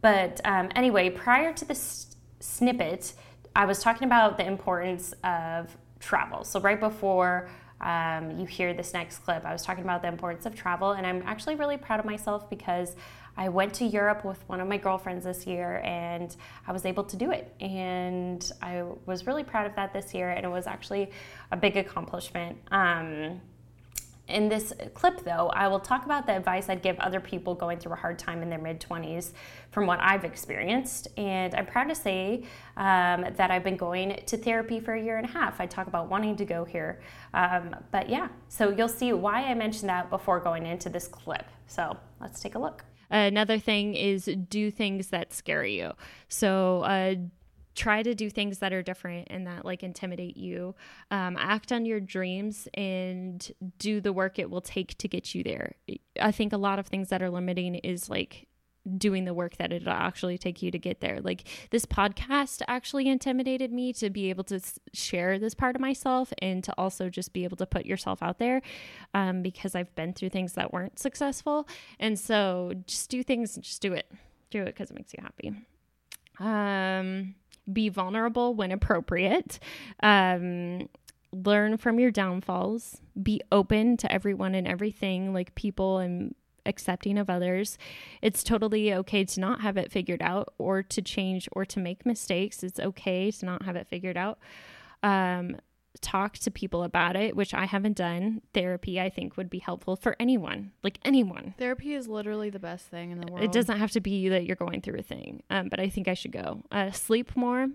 But 0.00 0.40
um, 0.46 0.70
anyway, 0.74 1.10
prior 1.10 1.52
to 1.52 1.66
this 1.66 2.16
snippet, 2.40 3.12
I 3.54 3.66
was 3.66 3.82
talking 3.82 4.06
about 4.06 4.38
the 4.38 4.46
importance 4.46 5.12
of 5.22 5.76
travel. 5.98 6.44
So 6.44 6.60
right 6.60 6.80
before 6.80 7.50
um, 7.80 8.38
you 8.38 8.46
hear 8.46 8.74
this 8.74 8.92
next 8.92 9.18
clip. 9.18 9.44
I 9.44 9.52
was 9.52 9.62
talking 9.62 9.84
about 9.84 10.02
the 10.02 10.08
importance 10.08 10.46
of 10.46 10.54
travel, 10.54 10.92
and 10.92 11.06
I'm 11.06 11.22
actually 11.26 11.54
really 11.54 11.76
proud 11.76 12.00
of 12.00 12.06
myself 12.06 12.48
because 12.50 12.96
I 13.36 13.48
went 13.48 13.72
to 13.74 13.84
Europe 13.84 14.24
with 14.24 14.42
one 14.48 14.60
of 14.60 14.68
my 14.68 14.76
girlfriends 14.76 15.24
this 15.24 15.46
year 15.46 15.80
and 15.84 16.34
I 16.66 16.72
was 16.72 16.84
able 16.84 17.04
to 17.04 17.16
do 17.16 17.30
it. 17.30 17.54
And 17.60 18.50
I 18.60 18.82
was 19.06 19.26
really 19.26 19.44
proud 19.44 19.66
of 19.66 19.74
that 19.76 19.92
this 19.92 20.12
year, 20.12 20.30
and 20.30 20.44
it 20.44 20.48
was 20.48 20.66
actually 20.66 21.10
a 21.50 21.56
big 21.56 21.76
accomplishment. 21.76 22.58
Um, 22.70 23.40
In 24.30 24.48
this 24.48 24.72
clip, 24.94 25.24
though, 25.24 25.48
I 25.48 25.68
will 25.68 25.80
talk 25.80 26.04
about 26.04 26.26
the 26.26 26.36
advice 26.36 26.68
I'd 26.68 26.82
give 26.82 26.98
other 27.00 27.20
people 27.20 27.54
going 27.54 27.78
through 27.78 27.92
a 27.92 27.96
hard 27.96 28.18
time 28.18 28.42
in 28.42 28.48
their 28.48 28.58
mid 28.58 28.80
20s 28.80 29.32
from 29.70 29.86
what 29.86 30.00
I've 30.00 30.24
experienced. 30.24 31.08
And 31.16 31.54
I'm 31.54 31.66
proud 31.66 31.88
to 31.88 31.94
say 31.94 32.44
um, 32.76 33.26
that 33.36 33.50
I've 33.50 33.64
been 33.64 33.76
going 33.76 34.22
to 34.26 34.36
therapy 34.36 34.80
for 34.80 34.94
a 34.94 35.02
year 35.02 35.18
and 35.18 35.26
a 35.26 35.30
half. 35.30 35.60
I 35.60 35.66
talk 35.66 35.86
about 35.86 36.08
wanting 36.08 36.36
to 36.36 36.44
go 36.44 36.64
here. 36.64 37.00
Um, 37.34 37.74
but 37.90 38.08
yeah, 38.08 38.28
so 38.48 38.70
you'll 38.70 38.88
see 38.88 39.12
why 39.12 39.44
I 39.44 39.54
mentioned 39.54 39.88
that 39.88 40.10
before 40.10 40.40
going 40.40 40.66
into 40.66 40.88
this 40.88 41.08
clip. 41.08 41.44
So 41.66 41.96
let's 42.20 42.40
take 42.40 42.54
a 42.54 42.58
look. 42.58 42.84
Another 43.10 43.58
thing 43.58 43.94
is 43.94 44.28
do 44.48 44.70
things 44.70 45.08
that 45.08 45.32
scare 45.32 45.64
you. 45.64 45.92
So, 46.28 46.82
uh, 46.82 47.16
try 47.74 48.02
to 48.02 48.14
do 48.14 48.30
things 48.30 48.58
that 48.58 48.72
are 48.72 48.82
different 48.82 49.28
and 49.30 49.46
that 49.46 49.64
like 49.64 49.82
intimidate 49.82 50.36
you. 50.36 50.74
Um, 51.10 51.36
act 51.38 51.72
on 51.72 51.84
your 51.84 52.00
dreams 52.00 52.68
and 52.74 53.50
do 53.78 54.00
the 54.00 54.12
work 54.12 54.38
it 54.38 54.50
will 54.50 54.60
take 54.60 54.98
to 54.98 55.08
get 55.08 55.34
you 55.34 55.42
there. 55.42 55.74
I 56.20 56.32
think 56.32 56.52
a 56.52 56.58
lot 56.58 56.78
of 56.78 56.86
things 56.86 57.08
that 57.08 57.22
are 57.22 57.30
limiting 57.30 57.76
is 57.76 58.10
like 58.10 58.48
doing 58.96 59.24
the 59.24 59.34
work 59.34 59.56
that 59.58 59.72
it'll 59.72 59.92
actually 59.92 60.38
take 60.38 60.62
you 60.62 60.70
to 60.70 60.78
get 60.78 61.00
there. 61.00 61.20
Like 61.20 61.44
this 61.70 61.84
podcast 61.84 62.62
actually 62.66 63.08
intimidated 63.08 63.72
me 63.72 63.92
to 63.94 64.10
be 64.10 64.30
able 64.30 64.44
to 64.44 64.60
share 64.92 65.38
this 65.38 65.54
part 65.54 65.76
of 65.76 65.80
myself 65.80 66.32
and 66.40 66.64
to 66.64 66.72
also 66.78 67.08
just 67.08 67.32
be 67.32 67.44
able 67.44 67.56
to 67.58 67.66
put 67.66 67.86
yourself 67.86 68.22
out 68.22 68.38
there 68.38 68.62
um, 69.14 69.42
because 69.42 69.74
i've 69.74 69.94
been 69.94 70.12
through 70.12 70.30
things 70.30 70.54
that 70.54 70.72
weren't 70.72 70.98
successful. 70.98 71.68
And 71.98 72.18
so 72.18 72.72
just 72.86 73.10
do 73.10 73.22
things 73.22 73.56
just 73.56 73.82
do 73.82 73.92
it. 73.92 74.10
Do 74.50 74.62
it 74.62 74.66
because 74.66 74.90
it 74.90 74.96
makes 74.96 75.12
you 75.12 75.22
happy. 75.22 75.54
Um 76.38 77.34
be 77.72 77.88
vulnerable 77.88 78.54
when 78.54 78.72
appropriate. 78.72 79.58
Um, 80.02 80.88
learn 81.32 81.76
from 81.76 82.00
your 82.00 82.10
downfalls. 82.10 83.00
Be 83.20 83.40
open 83.52 83.96
to 83.98 84.10
everyone 84.12 84.54
and 84.54 84.66
everything, 84.66 85.32
like 85.32 85.54
people 85.54 85.98
and 85.98 86.34
accepting 86.66 87.18
of 87.18 87.30
others. 87.30 87.78
It's 88.22 88.42
totally 88.42 88.92
okay 88.94 89.24
to 89.24 89.40
not 89.40 89.60
have 89.60 89.76
it 89.76 89.92
figured 89.92 90.22
out 90.22 90.52
or 90.58 90.82
to 90.82 91.02
change 91.02 91.48
or 91.52 91.64
to 91.66 91.80
make 91.80 92.04
mistakes. 92.04 92.62
It's 92.62 92.80
okay 92.80 93.30
to 93.30 93.46
not 93.46 93.64
have 93.64 93.76
it 93.76 93.86
figured 93.88 94.16
out. 94.16 94.38
Um, 95.02 95.56
talk 96.00 96.38
to 96.38 96.50
people 96.50 96.82
about 96.82 97.16
it, 97.16 97.36
which 97.36 97.52
I 97.52 97.66
haven't 97.66 97.96
done. 97.96 98.42
Therapy, 98.54 99.00
I 99.00 99.10
think, 99.10 99.36
would 99.36 99.50
be 99.50 99.58
helpful 99.58 99.96
for 99.96 100.16
anyone, 100.20 100.72
like 100.82 100.98
anyone. 101.04 101.54
Therapy 101.58 101.94
is 101.94 102.08
literally 102.08 102.50
the 102.50 102.58
best 102.58 102.86
thing 102.86 103.10
in 103.10 103.20
the 103.20 103.30
world. 103.30 103.44
It 103.44 103.52
doesn't 103.52 103.78
have 103.78 103.90
to 103.92 104.00
be 104.00 104.28
that 104.28 104.46
you're 104.46 104.56
going 104.56 104.80
through 104.80 104.98
a 104.98 105.02
thing, 105.02 105.42
um, 105.50 105.68
but 105.68 105.80
I 105.80 105.88
think 105.88 106.08
I 106.08 106.14
should 106.14 106.32
go. 106.32 106.62
Uh, 106.70 106.90
sleep 106.90 107.36
more. 107.36 107.68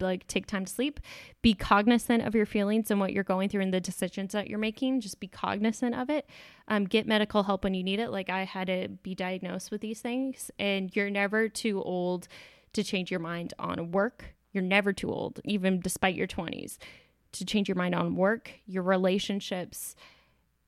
Like 0.00 0.26
take 0.26 0.46
time 0.46 0.66
to 0.66 0.72
sleep. 0.72 1.00
Be 1.40 1.54
cognizant 1.54 2.26
of 2.26 2.34
your 2.34 2.44
feelings 2.44 2.90
and 2.90 3.00
what 3.00 3.12
you're 3.12 3.24
going 3.24 3.48
through 3.48 3.62
and 3.62 3.72
the 3.72 3.80
decisions 3.80 4.32
that 4.32 4.48
you're 4.48 4.58
making. 4.58 5.00
Just 5.00 5.18
be 5.18 5.28
cognizant 5.28 5.94
of 5.94 6.10
it. 6.10 6.28
Um, 6.68 6.84
get 6.84 7.06
medical 7.06 7.42
help 7.44 7.64
when 7.64 7.72
you 7.72 7.82
need 7.82 7.98
it. 7.98 8.10
Like 8.10 8.28
I 8.28 8.44
had 8.44 8.66
to 8.66 8.88
be 9.02 9.14
diagnosed 9.14 9.70
with 9.70 9.80
these 9.80 10.00
things, 10.00 10.50
and 10.58 10.94
you're 10.94 11.10
never 11.10 11.48
too 11.48 11.82
old 11.82 12.28
to 12.74 12.84
change 12.84 13.10
your 13.10 13.20
mind 13.20 13.54
on 13.58 13.92
work. 13.92 14.34
You're 14.52 14.62
never 14.62 14.92
too 14.92 15.10
old, 15.10 15.40
even 15.46 15.80
despite 15.80 16.14
your 16.14 16.26
20s 16.26 16.76
to 17.32 17.44
change 17.44 17.68
your 17.68 17.76
mind 17.76 17.94
on 17.94 18.16
work, 18.16 18.52
your 18.66 18.82
relationships, 18.82 19.94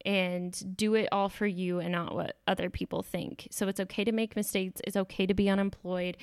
and 0.04 0.76
do 0.76 0.94
it 0.94 1.08
all 1.12 1.28
for 1.28 1.46
you 1.46 1.80
and 1.80 1.92
not 1.92 2.14
what 2.14 2.36
other 2.46 2.68
people 2.68 3.02
think. 3.02 3.48
So 3.50 3.68
it's 3.68 3.80
okay 3.80 4.04
to 4.04 4.12
make 4.12 4.36
mistakes. 4.36 4.80
It's 4.84 4.96
okay 4.96 5.26
to 5.26 5.34
be 5.34 5.48
unemployed. 5.48 6.16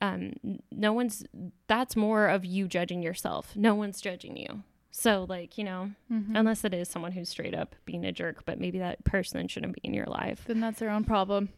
Um, 0.00 0.34
no 0.70 0.92
one's, 0.92 1.24
that's 1.66 1.96
more 1.96 2.28
of 2.28 2.44
you 2.44 2.68
judging 2.68 3.02
yourself. 3.02 3.54
No 3.56 3.74
one's 3.74 4.00
judging 4.00 4.36
you. 4.36 4.62
So, 4.90 5.26
like, 5.28 5.58
you 5.58 5.64
know, 5.64 5.90
mm-hmm. 6.10 6.34
unless 6.34 6.64
it 6.64 6.72
is 6.72 6.88
someone 6.88 7.12
who's 7.12 7.28
straight 7.28 7.54
up 7.54 7.76
being 7.84 8.04
a 8.04 8.12
jerk, 8.12 8.44
but 8.44 8.58
maybe 8.58 8.78
that 8.78 9.04
person 9.04 9.46
shouldn't 9.46 9.74
be 9.74 9.80
in 9.84 9.94
your 9.94 10.06
life. 10.06 10.44
Then 10.46 10.60
that's 10.60 10.78
their 10.78 10.90
own 10.90 11.04
problem 11.04 11.50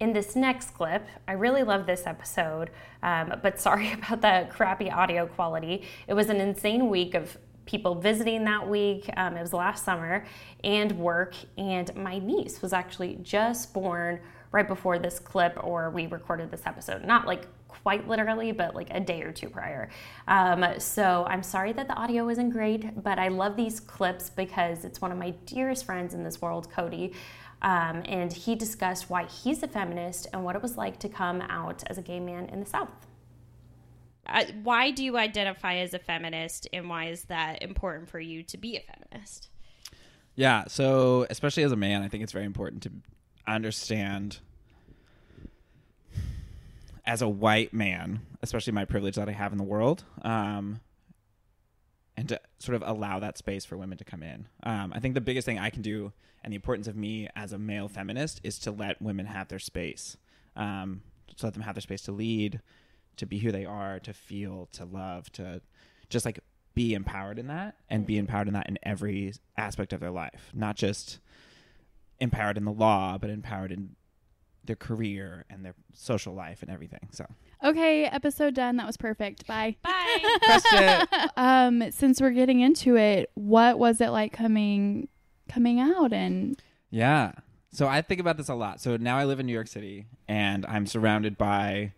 in 0.00 0.12
this 0.12 0.36
next 0.36 0.74
clip, 0.74 1.06
I 1.26 1.32
really 1.32 1.62
love 1.62 1.86
this 1.86 2.06
episode, 2.06 2.70
um, 3.02 3.34
but 3.42 3.60
sorry 3.60 3.92
about 3.92 4.20
the 4.20 4.46
crappy 4.50 4.90
audio 4.90 5.26
quality. 5.26 5.82
It 6.06 6.14
was 6.14 6.28
an 6.28 6.40
insane 6.40 6.88
week 6.88 7.14
of 7.14 7.36
people 7.68 7.94
visiting 7.94 8.44
that 8.44 8.66
week. 8.66 9.08
Um, 9.16 9.36
it 9.36 9.42
was 9.42 9.52
last 9.52 9.84
summer, 9.84 10.24
and 10.64 10.90
work. 10.92 11.34
And 11.56 11.94
my 11.94 12.18
niece 12.18 12.60
was 12.62 12.72
actually 12.72 13.18
just 13.22 13.72
born 13.72 14.18
right 14.50 14.66
before 14.66 14.98
this 14.98 15.20
clip, 15.20 15.62
or 15.62 15.90
we 15.90 16.06
recorded 16.06 16.50
this 16.50 16.62
episode. 16.64 17.04
Not 17.04 17.26
like 17.26 17.46
quite 17.68 18.08
literally, 18.08 18.50
but 18.50 18.74
like 18.74 18.88
a 18.90 18.98
day 18.98 19.22
or 19.22 19.32
two 19.32 19.50
prior. 19.50 19.90
Um, 20.26 20.64
so 20.78 21.26
I'm 21.28 21.42
sorry 21.42 21.72
that 21.74 21.86
the 21.86 21.94
audio 21.94 22.28
isn't 22.30 22.50
great, 22.50 23.02
but 23.02 23.18
I 23.18 23.28
love 23.28 23.54
these 23.54 23.78
clips 23.78 24.30
because 24.30 24.84
it's 24.84 25.00
one 25.02 25.12
of 25.12 25.18
my 25.18 25.30
dearest 25.44 25.84
friends 25.84 26.14
in 26.14 26.24
this 26.24 26.40
world, 26.40 26.70
Cody. 26.70 27.12
Um, 27.60 28.02
and 28.06 28.32
he 28.32 28.54
discussed 28.54 29.10
why 29.10 29.26
he's 29.26 29.62
a 29.62 29.68
feminist 29.68 30.28
and 30.32 30.42
what 30.42 30.56
it 30.56 30.62
was 30.62 30.76
like 30.76 30.98
to 31.00 31.08
come 31.08 31.42
out 31.42 31.82
as 31.88 31.98
a 31.98 32.02
gay 32.02 32.20
man 32.20 32.46
in 32.46 32.60
the 32.60 32.66
South 32.66 32.88
why 34.62 34.90
do 34.90 35.04
you 35.04 35.16
identify 35.16 35.76
as 35.76 35.94
a 35.94 35.98
feminist 35.98 36.68
and 36.72 36.88
why 36.88 37.06
is 37.06 37.24
that 37.24 37.62
important 37.62 38.08
for 38.08 38.20
you 38.20 38.42
to 38.44 38.58
be 38.58 38.76
a 38.76 38.80
feminist? 38.80 39.48
Yeah, 40.34 40.64
so 40.68 41.26
especially 41.30 41.64
as 41.64 41.72
a 41.72 41.76
man, 41.76 42.02
I 42.02 42.08
think 42.08 42.22
it's 42.22 42.32
very 42.32 42.44
important 42.44 42.82
to 42.84 42.92
understand 43.46 44.38
as 47.04 47.22
a 47.22 47.28
white 47.28 47.72
man, 47.72 48.20
especially 48.42 48.72
my 48.72 48.84
privilege 48.84 49.16
that 49.16 49.28
I 49.28 49.32
have 49.32 49.52
in 49.52 49.58
the 49.58 49.64
world, 49.64 50.04
um, 50.22 50.80
and 52.16 52.28
to 52.28 52.40
sort 52.58 52.76
of 52.76 52.82
allow 52.86 53.18
that 53.20 53.38
space 53.38 53.64
for 53.64 53.76
women 53.76 53.96
to 53.98 54.04
come 54.04 54.22
in. 54.22 54.46
Um, 54.62 54.92
I 54.94 55.00
think 55.00 55.14
the 55.14 55.20
biggest 55.20 55.46
thing 55.46 55.58
I 55.58 55.70
can 55.70 55.82
do 55.82 56.12
and 56.44 56.52
the 56.52 56.56
importance 56.56 56.86
of 56.86 56.96
me 56.96 57.28
as 57.34 57.52
a 57.52 57.58
male 57.58 57.88
feminist 57.88 58.40
is 58.44 58.58
to 58.60 58.70
let 58.70 59.00
women 59.00 59.26
have 59.26 59.48
their 59.48 59.58
space, 59.58 60.16
um, 60.54 61.02
to 61.36 61.46
let 61.46 61.54
them 61.54 61.62
have 61.62 61.74
their 61.74 61.82
space 61.82 62.02
to 62.02 62.12
lead, 62.12 62.60
to 63.18 63.26
be 63.26 63.38
who 63.38 63.52
they 63.52 63.64
are, 63.64 64.00
to 64.00 64.12
feel, 64.12 64.68
to 64.72 64.84
love, 64.84 65.30
to 65.32 65.60
just 66.08 66.24
like 66.24 66.40
be 66.74 66.94
empowered 66.94 67.38
in 67.38 67.48
that 67.48 67.74
and 67.88 68.06
be 68.06 68.18
empowered 68.18 68.48
in 68.48 68.54
that 68.54 68.68
in 68.68 68.78
every 68.82 69.34
aspect 69.56 69.92
of 69.92 70.00
their 70.00 70.10
life, 70.10 70.50
not 70.54 70.76
just 70.76 71.18
empowered 72.20 72.56
in 72.56 72.64
the 72.64 72.72
law, 72.72 73.18
but 73.18 73.30
empowered 73.30 73.72
in 73.72 73.96
their 74.64 74.76
career 74.76 75.44
and 75.50 75.64
their 75.64 75.74
social 75.92 76.34
life 76.34 76.62
and 76.62 76.70
everything. 76.70 77.08
So 77.10 77.26
okay, 77.64 78.04
episode 78.04 78.54
done. 78.54 78.76
That 78.76 78.86
was 78.86 78.96
perfect. 78.96 79.46
Bye. 79.46 79.76
Bye. 79.82 81.06
um, 81.36 81.90
since 81.90 82.20
we're 82.20 82.30
getting 82.30 82.60
into 82.60 82.96
it, 82.96 83.30
what 83.34 83.78
was 83.78 84.00
it 84.00 84.10
like 84.10 84.32
coming 84.32 85.08
coming 85.48 85.80
out 85.80 86.12
and? 86.12 86.60
Yeah. 86.90 87.32
So 87.70 87.86
I 87.86 88.02
think 88.02 88.20
about 88.20 88.36
this 88.36 88.48
a 88.48 88.54
lot. 88.54 88.80
So 88.80 88.96
now 88.96 89.18
I 89.18 89.24
live 89.24 89.40
in 89.40 89.46
New 89.46 89.52
York 89.52 89.68
City 89.68 90.06
and 90.26 90.64
I'm 90.66 90.86
surrounded 90.86 91.36
by 91.36 91.92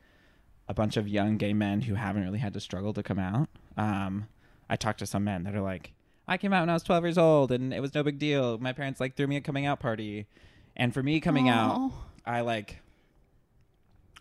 a 0.70 0.74
bunch 0.74 0.96
of 0.96 1.08
young 1.08 1.36
gay 1.36 1.52
men 1.52 1.80
who 1.80 1.96
haven't 1.96 2.22
really 2.22 2.38
had 2.38 2.54
to 2.54 2.60
struggle 2.60 2.92
to 2.94 3.02
come 3.02 3.18
out. 3.18 3.48
Um, 3.76 4.28
I 4.68 4.76
talked 4.76 5.00
to 5.00 5.06
some 5.06 5.24
men 5.24 5.42
that 5.42 5.56
are 5.56 5.60
like, 5.60 5.92
I 6.28 6.38
came 6.38 6.52
out 6.52 6.60
when 6.60 6.70
I 6.70 6.74
was 6.74 6.84
12 6.84 7.04
years 7.04 7.18
old 7.18 7.50
and 7.50 7.74
it 7.74 7.80
was 7.80 7.92
no 7.92 8.04
big 8.04 8.20
deal. 8.20 8.56
My 8.58 8.72
parents 8.72 9.00
like 9.00 9.16
threw 9.16 9.26
me 9.26 9.34
a 9.34 9.40
coming 9.40 9.66
out 9.66 9.80
party. 9.80 10.28
And 10.76 10.94
for 10.94 11.02
me 11.02 11.18
coming 11.18 11.46
Aww. 11.46 11.50
out, 11.50 11.92
I 12.24 12.42
like 12.42 12.80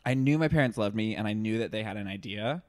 I 0.03 0.15
knew 0.15 0.39
my 0.39 0.47
parents 0.47 0.75
loved 0.75 0.95
me 0.95 1.15
and 1.15 1.27
I 1.27 1.33
knew 1.33 1.59
that 1.59 1.71
they 1.71 1.83
had 1.83 1.97
an 1.97 2.07
idea, 2.07 2.63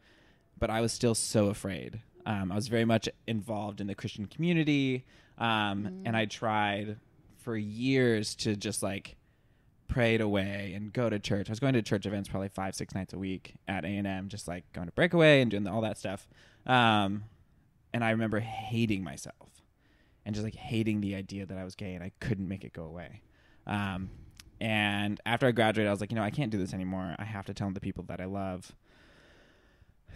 but 0.58 0.68
I 0.68 0.82
was 0.82 0.92
still 0.92 1.14
so 1.14 1.46
afraid. 1.46 2.02
Um, 2.26 2.52
I 2.52 2.56
was 2.56 2.68
very 2.68 2.84
much 2.84 3.08
involved 3.26 3.80
in 3.80 3.86
the 3.86 3.94
Christian 3.94 4.26
community, 4.26 5.06
um, 5.38 5.84
mm. 5.84 6.02
and 6.04 6.14
I 6.14 6.26
tried 6.26 6.98
for 7.38 7.56
years 7.56 8.34
to 8.36 8.56
just 8.56 8.82
like 8.82 9.16
prayed 9.90 10.20
away 10.20 10.72
and 10.74 10.92
go 10.92 11.10
to 11.10 11.18
church. 11.18 11.48
I 11.48 11.52
was 11.52 11.60
going 11.60 11.74
to 11.74 11.82
church 11.82 12.06
events 12.06 12.28
probably 12.28 12.48
five, 12.48 12.74
six 12.74 12.94
nights 12.94 13.12
a 13.12 13.18
week 13.18 13.54
at 13.68 13.84
A 13.84 13.88
and 13.88 14.06
M, 14.06 14.28
just 14.28 14.48
like 14.48 14.72
going 14.72 14.86
to 14.86 14.92
breakaway 14.92 15.42
and 15.42 15.50
doing 15.50 15.66
all 15.66 15.82
that 15.82 15.98
stuff. 15.98 16.26
Um, 16.66 17.24
and 17.92 18.04
I 18.04 18.10
remember 18.10 18.40
hating 18.40 19.02
myself 19.02 19.62
and 20.24 20.34
just 20.34 20.44
like 20.44 20.54
hating 20.54 21.00
the 21.00 21.14
idea 21.16 21.44
that 21.44 21.58
I 21.58 21.64
was 21.64 21.74
gay 21.74 21.94
and 21.94 22.04
I 22.04 22.12
couldn't 22.20 22.48
make 22.48 22.64
it 22.64 22.72
go 22.72 22.84
away. 22.84 23.20
Um, 23.66 24.10
and 24.60 25.20
after 25.26 25.46
I 25.46 25.50
graduated, 25.50 25.88
I 25.88 25.90
was 25.92 26.00
like, 26.00 26.12
you 26.12 26.16
know, 26.16 26.22
I 26.22 26.30
can't 26.30 26.50
do 26.50 26.58
this 26.58 26.72
anymore. 26.72 27.16
I 27.18 27.24
have 27.24 27.46
to 27.46 27.54
tell 27.54 27.70
the 27.70 27.80
people 27.80 28.04
that 28.08 28.20
I 28.20 28.26
love 28.26 28.72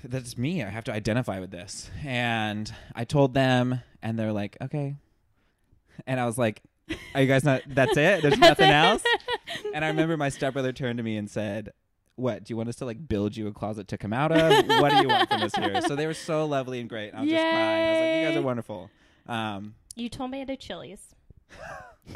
that's 0.04 0.37
me. 0.37 0.62
I 0.62 0.69
have 0.69 0.85
to 0.85 0.93
identify 0.93 1.40
with 1.40 1.50
this. 1.50 1.90
And 2.04 2.73
I 2.95 3.04
told 3.04 3.35
them, 3.35 3.81
and 4.02 4.19
they're 4.19 4.33
like, 4.33 4.57
okay. 4.61 4.97
And 6.07 6.21
I 6.21 6.26
was 6.26 6.37
like, 6.37 6.62
are 7.14 7.23
you 7.23 7.26
guys 7.26 7.45
not? 7.45 7.62
That's 7.66 7.97
it. 7.97 8.23
There's 8.23 8.38
nothing 8.38 8.71
else. 8.71 9.02
And 9.75 9.85
I 9.85 9.88
remember 9.88 10.16
my 10.16 10.28
stepbrother 10.28 10.73
turned 10.73 10.99
to 10.99 11.02
me 11.02 11.16
and 11.16 11.28
said, 11.28 11.73
"What 12.14 12.45
do 12.45 12.52
you 12.52 12.57
want 12.57 12.69
us 12.69 12.76
to 12.76 12.85
like 12.85 13.09
build 13.09 13.37
you 13.37 13.49
a 13.49 13.52
closet 13.52 13.88
to 13.88 13.99
come 13.99 14.12
out 14.12 14.31
of? 14.33 14.66
what 14.81 14.90
do 14.90 15.02
you 15.02 15.09
want 15.09 15.28
from 15.28 15.43
us 15.43 15.54
here?" 15.54 15.83
So 15.83 15.97
they 15.97 16.07
were 16.07 16.14
so 16.14 16.47
lovely 16.47 16.81
and 16.81 16.88
great. 16.88 17.09
And 17.09 17.19
I 17.19 17.21
was 17.23 17.31
Yay. 17.31 17.37
just 17.37 17.50
crying. 17.50 17.88
I 17.88 17.90
was 17.90 18.00
like, 18.00 18.16
"You 18.21 18.28
guys 18.28 18.37
are 18.37 18.47
wonderful." 18.47 18.90
Um, 19.26 19.75
you 19.97 20.09
told 20.09 20.31
me 20.31 20.40
at 20.43 20.49
a 20.49 20.57
Chili's. 20.57 21.14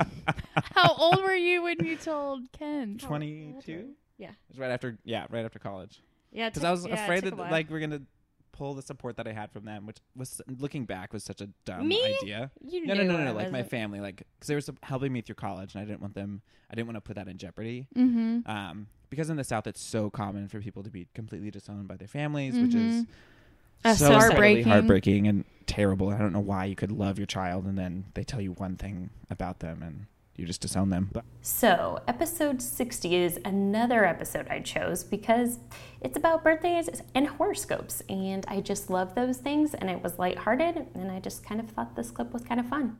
How 0.74 0.94
old 0.94 1.22
were 1.22 1.34
you 1.34 1.62
when 1.62 1.84
you 1.84 1.96
told 1.96 2.52
Ken? 2.52 2.96
Twenty-two. 2.98 3.90
Yeah. 4.18 4.28
It 4.28 4.36
was 4.50 4.58
right 4.58 4.70
after. 4.70 4.96
Yeah, 5.04 5.26
right 5.30 5.44
after 5.44 5.58
college. 5.58 6.00
Yeah, 6.30 6.48
because 6.50 6.62
I 6.64 6.70
was 6.70 6.86
yeah, 6.86 7.02
afraid 7.02 7.24
that 7.24 7.36
like 7.36 7.70
we're 7.70 7.80
gonna 7.80 8.02
pull 8.58 8.74
the 8.74 8.82
support 8.82 9.16
that 9.16 9.26
I 9.28 9.32
had 9.32 9.50
from 9.52 9.64
them, 9.64 9.86
which 9.86 9.98
was 10.16 10.42
looking 10.58 10.84
back 10.84 11.12
was 11.12 11.24
such 11.24 11.40
a 11.40 11.48
dumb 11.64 11.86
Me? 11.88 12.16
idea. 12.20 12.50
You 12.62 12.84
No, 12.86 12.94
no, 12.94 13.04
no, 13.04 13.16
no, 13.16 13.24
no. 13.26 13.32
Like 13.32 13.50
my 13.52 13.62
family, 13.62 14.00
like 14.00 14.16
because 14.34 14.48
they 14.48 14.54
were 14.54 14.60
sup- 14.60 14.84
helping 14.84 15.12
me 15.12 15.20
through 15.22 15.36
college, 15.36 15.74
and 15.74 15.82
I 15.82 15.84
didn't 15.86 16.00
want 16.00 16.14
them. 16.14 16.42
I 16.70 16.74
didn't 16.74 16.88
want 16.88 16.96
to 16.96 17.00
put 17.00 17.16
that 17.16 17.28
in 17.28 17.38
jeopardy. 17.38 17.86
Mm-hmm. 17.96 18.50
Um, 18.50 18.88
because 19.10 19.30
in 19.30 19.36
the 19.36 19.44
South, 19.44 19.66
it's 19.66 19.80
so 19.80 20.10
common 20.10 20.48
for 20.48 20.60
people 20.60 20.82
to 20.82 20.90
be 20.90 21.06
completely 21.14 21.50
disowned 21.50 21.88
by 21.88 21.96
their 21.96 22.08
families, 22.08 22.58
which 22.58 22.74
is 22.74 23.04
Mhm. 23.04 23.06
So 23.84 23.94
so 23.94 24.12
heartbreaking. 24.12 24.64
heartbreaking 24.64 25.28
and 25.28 25.44
terrible. 25.66 26.10
I 26.10 26.18
don't 26.18 26.32
know 26.32 26.40
why 26.40 26.64
you 26.64 26.74
could 26.74 26.90
love 26.92 27.16
your 27.18 27.26
child 27.26 27.64
and 27.64 27.78
then 27.78 28.06
they 28.14 28.24
tell 28.24 28.40
you 28.40 28.52
one 28.52 28.76
thing 28.76 29.10
about 29.30 29.60
them 29.60 29.82
and 29.82 30.06
you 30.38 30.46
just 30.46 30.60
disown 30.60 30.90
them. 30.90 31.10
But 31.12 31.24
So, 31.42 32.00
episode 32.06 32.62
60 32.62 33.14
is 33.14 33.38
another 33.44 34.04
episode 34.04 34.46
I 34.48 34.60
chose 34.60 35.02
because 35.04 35.58
it's 36.00 36.16
about 36.16 36.44
birthdays 36.44 36.88
and 37.14 37.26
horoscopes, 37.26 38.02
and 38.08 38.44
I 38.48 38.60
just 38.60 38.88
love 38.88 39.14
those 39.14 39.38
things, 39.38 39.74
and 39.74 39.90
it 39.90 40.02
was 40.02 40.18
lighthearted, 40.18 40.86
and 40.94 41.10
I 41.10 41.18
just 41.20 41.44
kind 41.44 41.60
of 41.60 41.68
thought 41.70 41.96
this 41.96 42.10
clip 42.10 42.32
was 42.32 42.42
kind 42.42 42.60
of 42.60 42.68
fun. 42.68 42.98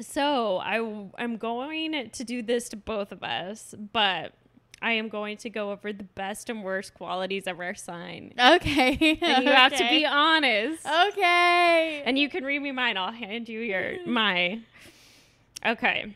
So 0.00 0.58
I 0.58 0.76
am 1.22 1.36
going 1.38 2.10
to 2.10 2.24
do 2.24 2.42
this 2.42 2.68
to 2.68 2.76
both 2.76 3.12
of 3.12 3.22
us, 3.22 3.74
but 3.92 4.34
I 4.82 4.92
am 4.92 5.08
going 5.08 5.38
to 5.38 5.50
go 5.50 5.72
over 5.72 5.92
the 5.92 6.04
best 6.04 6.50
and 6.50 6.62
worst 6.62 6.94
qualities 6.94 7.46
of 7.46 7.58
our 7.60 7.74
sign. 7.74 8.34
Okay. 8.38 9.18
And 9.22 9.44
you 9.44 9.50
have 9.50 9.74
to 9.74 9.88
be 9.88 10.04
honest. 10.06 10.86
Okay. 10.86 12.02
And 12.04 12.18
you 12.18 12.28
can 12.28 12.44
read 12.44 12.60
me 12.60 12.72
mine. 12.72 12.96
I'll 12.98 13.10
hand 13.10 13.48
you 13.48 13.60
your 13.60 14.06
my. 14.06 14.60
Okay. 15.64 16.14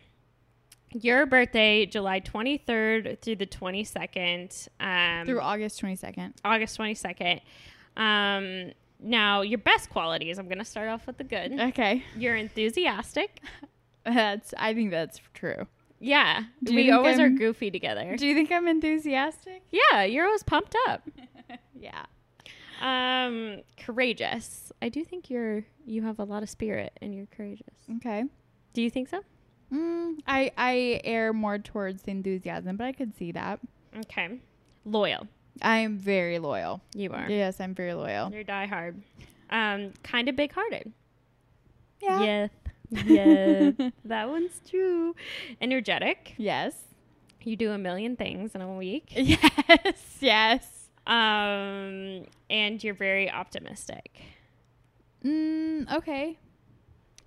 Your 0.93 1.25
birthday, 1.27 1.87
July 1.87 2.21
23rd 2.21 3.21
through 3.21 3.37
the 3.37 3.47
22nd. 3.47 4.69
Um, 4.81 5.27
Through 5.27 5.41
August 5.41 5.81
22nd. 5.81 6.33
August 6.45 6.79
22nd. 6.79 7.41
Um, 7.97 8.73
now, 8.99 9.43
your 9.43 9.59
best 9.59 9.91
qualities. 9.91 10.39
I'm 10.39 10.47
going 10.47 10.59
to 10.59 10.65
start 10.65 10.89
off 10.89 11.07
with 11.07 11.17
the 11.19 11.25
good. 11.25 11.59
Okay. 11.61 12.05
You're 12.17 12.37
enthusiastic. 12.37 13.41
That's. 14.05 14.53
I 14.59 14.75
think 14.75 14.91
that's 14.91 15.21
true. 15.35 15.67
Yeah. 16.01 16.45
Do 16.65 16.73
you 16.73 16.77
we 16.79 16.91
always 16.91 17.19
are 17.19 17.25
I'm- 17.25 17.37
goofy 17.37 17.71
together. 17.71 18.17
Do 18.17 18.27
you 18.27 18.35
think 18.35 18.51
I'm 18.51 18.67
enthusiastic? 18.67 19.63
yeah, 19.71 20.05
you're 20.05 20.25
always 20.27 20.43
pumped 20.43 20.75
up. 20.89 21.03
Yeah. 21.79 22.05
Um, 22.83 23.63
courageous. 23.79 24.71
I 24.83 24.89
do 24.91 25.03
think 25.05 25.29
you're 25.31 25.65
you 25.87 26.03
have 26.03 26.19
a 26.19 26.25
lot 26.25 26.43
of 26.43 26.49
spirit 26.51 26.93
and 27.01 27.15
you're 27.15 27.27
courageous. 27.35 27.75
Okay. 27.97 28.25
Do 28.75 28.83
you 28.83 28.91
think 28.91 29.09
so? 29.09 29.21
Mm, 29.73 30.19
I 30.27 30.51
I 30.57 31.01
err 31.05 31.33
more 31.33 31.59
towards 31.59 32.03
enthusiasm, 32.05 32.77
but 32.77 32.85
I 32.85 32.93
could 32.93 33.17
see 33.17 33.33
that. 33.33 33.61
Okay. 33.97 34.41
Loyal. 34.85 35.27
I 35.63 35.79
am 35.79 35.99
very 35.99 36.39
loyal. 36.39 36.81
You 36.95 37.13
are. 37.13 37.29
Yes, 37.29 37.61
I'm 37.61 37.75
very 37.75 37.95
loyal. 37.95 38.33
You're 38.33 38.45
die 38.45 38.67
hard. 38.67 39.03
Um, 39.51 39.93
kind 40.03 40.29
of 40.29 40.37
big 40.37 40.53
hearted. 40.53 40.93
Yeah. 42.01 42.23
Yes. 42.23 42.51
Yes. 43.07 43.75
that 44.05 44.29
one's 44.29 44.61
true. 44.69 45.15
Energetic. 45.61 46.35
Yes. 46.39 46.75
You 47.45 47.55
do 47.55 47.71
a 47.71 47.79
million 47.79 48.17
things 48.17 48.55
in 48.57 48.61
a 48.63 48.75
week. 48.75 49.13
Yes. 49.17 50.17
Yes. 50.21 50.89
Um, 51.07 52.27
and 52.51 52.83
you're 52.83 52.95
very 52.95 53.31
optimistic. 53.31 54.21
Mm, 55.25 55.93
okay. 55.99 56.37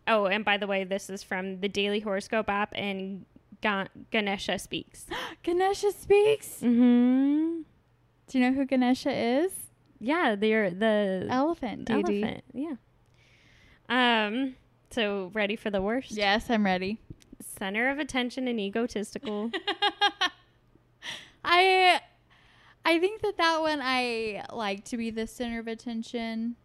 Oh, 0.07 0.25
and 0.25 0.43
by 0.43 0.57
the 0.57 0.67
way, 0.67 0.83
this 0.83 1.09
is 1.09 1.23
from 1.23 1.59
the 1.61 1.69
Daily 1.69 1.99
Horoscope 2.01 2.49
app 2.49 2.73
and 2.75 3.25
Ga- 3.61 3.87
Ganesha 4.11 4.59
Speaks. 4.59 5.05
Ganesha 5.43 5.91
speaks. 5.91 6.59
Mm-hmm. 6.61 7.61
Do 8.27 8.37
you 8.37 8.45
know 8.49 8.53
who 8.53 8.65
Ganesha 8.65 9.11
is? 9.11 9.51
Yeah, 9.99 10.35
they're 10.35 10.69
the 10.71 11.27
Elephant 11.29 11.85
deity. 11.85 12.23
elephant. 12.23 12.43
Yeah. 12.53 12.75
Um. 13.87 14.55
So 14.91 15.31
ready 15.33 15.55
for 15.55 15.69
the 15.69 15.81
worst? 15.81 16.11
Yes, 16.11 16.49
I'm 16.49 16.65
ready. 16.65 16.99
Center 17.57 17.89
of 17.89 17.99
attention 17.99 18.47
and 18.47 18.59
egotistical. 18.59 19.51
I 21.45 21.99
I 22.85 22.99
think 22.99 23.21
that 23.21 23.37
that 23.37 23.61
one 23.61 23.79
I 23.81 24.43
like 24.51 24.83
to 24.85 24.97
be 24.97 25.09
the 25.09 25.27
center 25.27 25.59
of 25.59 25.67
attention, 25.67 26.55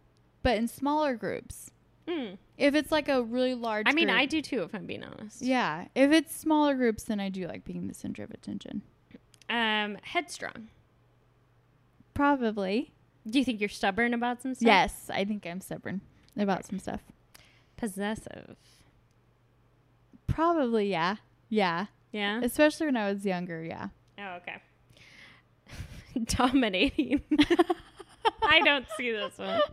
but 0.43 0.57
in 0.57 0.67
smaller 0.67 1.15
groups. 1.15 1.71
Hmm. 2.09 2.35
If 2.57 2.73
it's 2.73 2.91
like 2.91 3.07
a 3.07 3.21
really 3.21 3.53
large 3.53 3.85
I 3.87 3.93
mean, 3.93 4.07
group- 4.07 4.19
I 4.19 4.25
do 4.25 4.41
too, 4.41 4.63
if 4.63 4.73
I'm 4.73 4.85
being 4.85 5.03
honest. 5.03 5.41
Yeah, 5.41 5.85
if 5.95 6.11
it's 6.11 6.35
smaller 6.35 6.73
groups 6.75 7.03
then 7.03 7.19
I 7.19 7.29
do 7.29 7.47
like 7.47 7.65
being 7.65 7.87
the 7.87 7.93
center 7.93 8.23
of 8.23 8.31
attention. 8.31 8.81
Um. 9.49 9.97
Headstrong. 10.03 10.69
Probably. 12.13 12.93
Do 13.27 13.37
you 13.39 13.45
think 13.45 13.59
you're 13.59 13.69
stubborn 13.69 14.13
about 14.13 14.41
some 14.41 14.55
stuff? 14.55 14.67
Yes, 14.67 15.09
I 15.13 15.23
think 15.25 15.45
I'm 15.45 15.61
stubborn 15.61 16.01
about 16.37 16.65
some 16.65 16.79
stuff. 16.79 17.01
Possessive. 17.77 18.55
Probably, 20.27 20.89
yeah. 20.89 21.17
Yeah. 21.49 21.87
Yeah. 22.11 22.41
Especially 22.43 22.87
when 22.87 22.97
I 22.97 23.11
was 23.11 23.25
younger, 23.25 23.63
yeah. 23.63 23.89
Oh, 24.17 24.37
okay. 24.37 24.57
Dominating. 26.25 27.21
I 28.43 28.61
don't 28.61 28.85
see 28.97 29.11
this 29.11 29.37
one. 29.37 29.61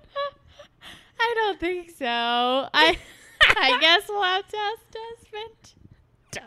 I 1.18 1.32
don't 1.36 1.60
think 1.60 1.90
so. 1.90 2.06
I 2.06 2.96
I 3.42 3.78
guess 3.80 4.02
we'll 4.08 4.22
have 4.22 4.46
to 4.48 4.56
ask 4.56 4.80
Desmond. 4.90 5.74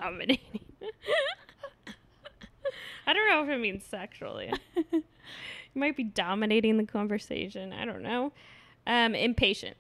Dominating. 0.02 0.60
I 3.08 3.14
don't 3.14 3.28
know 3.30 3.44
if 3.44 3.50
it 3.50 3.60
means 3.60 3.84
sexually. 3.86 4.52
you 4.92 5.04
might 5.76 5.98
be 5.98 6.04
dominating 6.04 6.78
the 6.78 6.86
conversation. 6.86 7.74
I 7.74 7.86
don't 7.86 8.04
know. 8.04 8.32
Um, 8.86 9.16
impatient. 9.16 9.78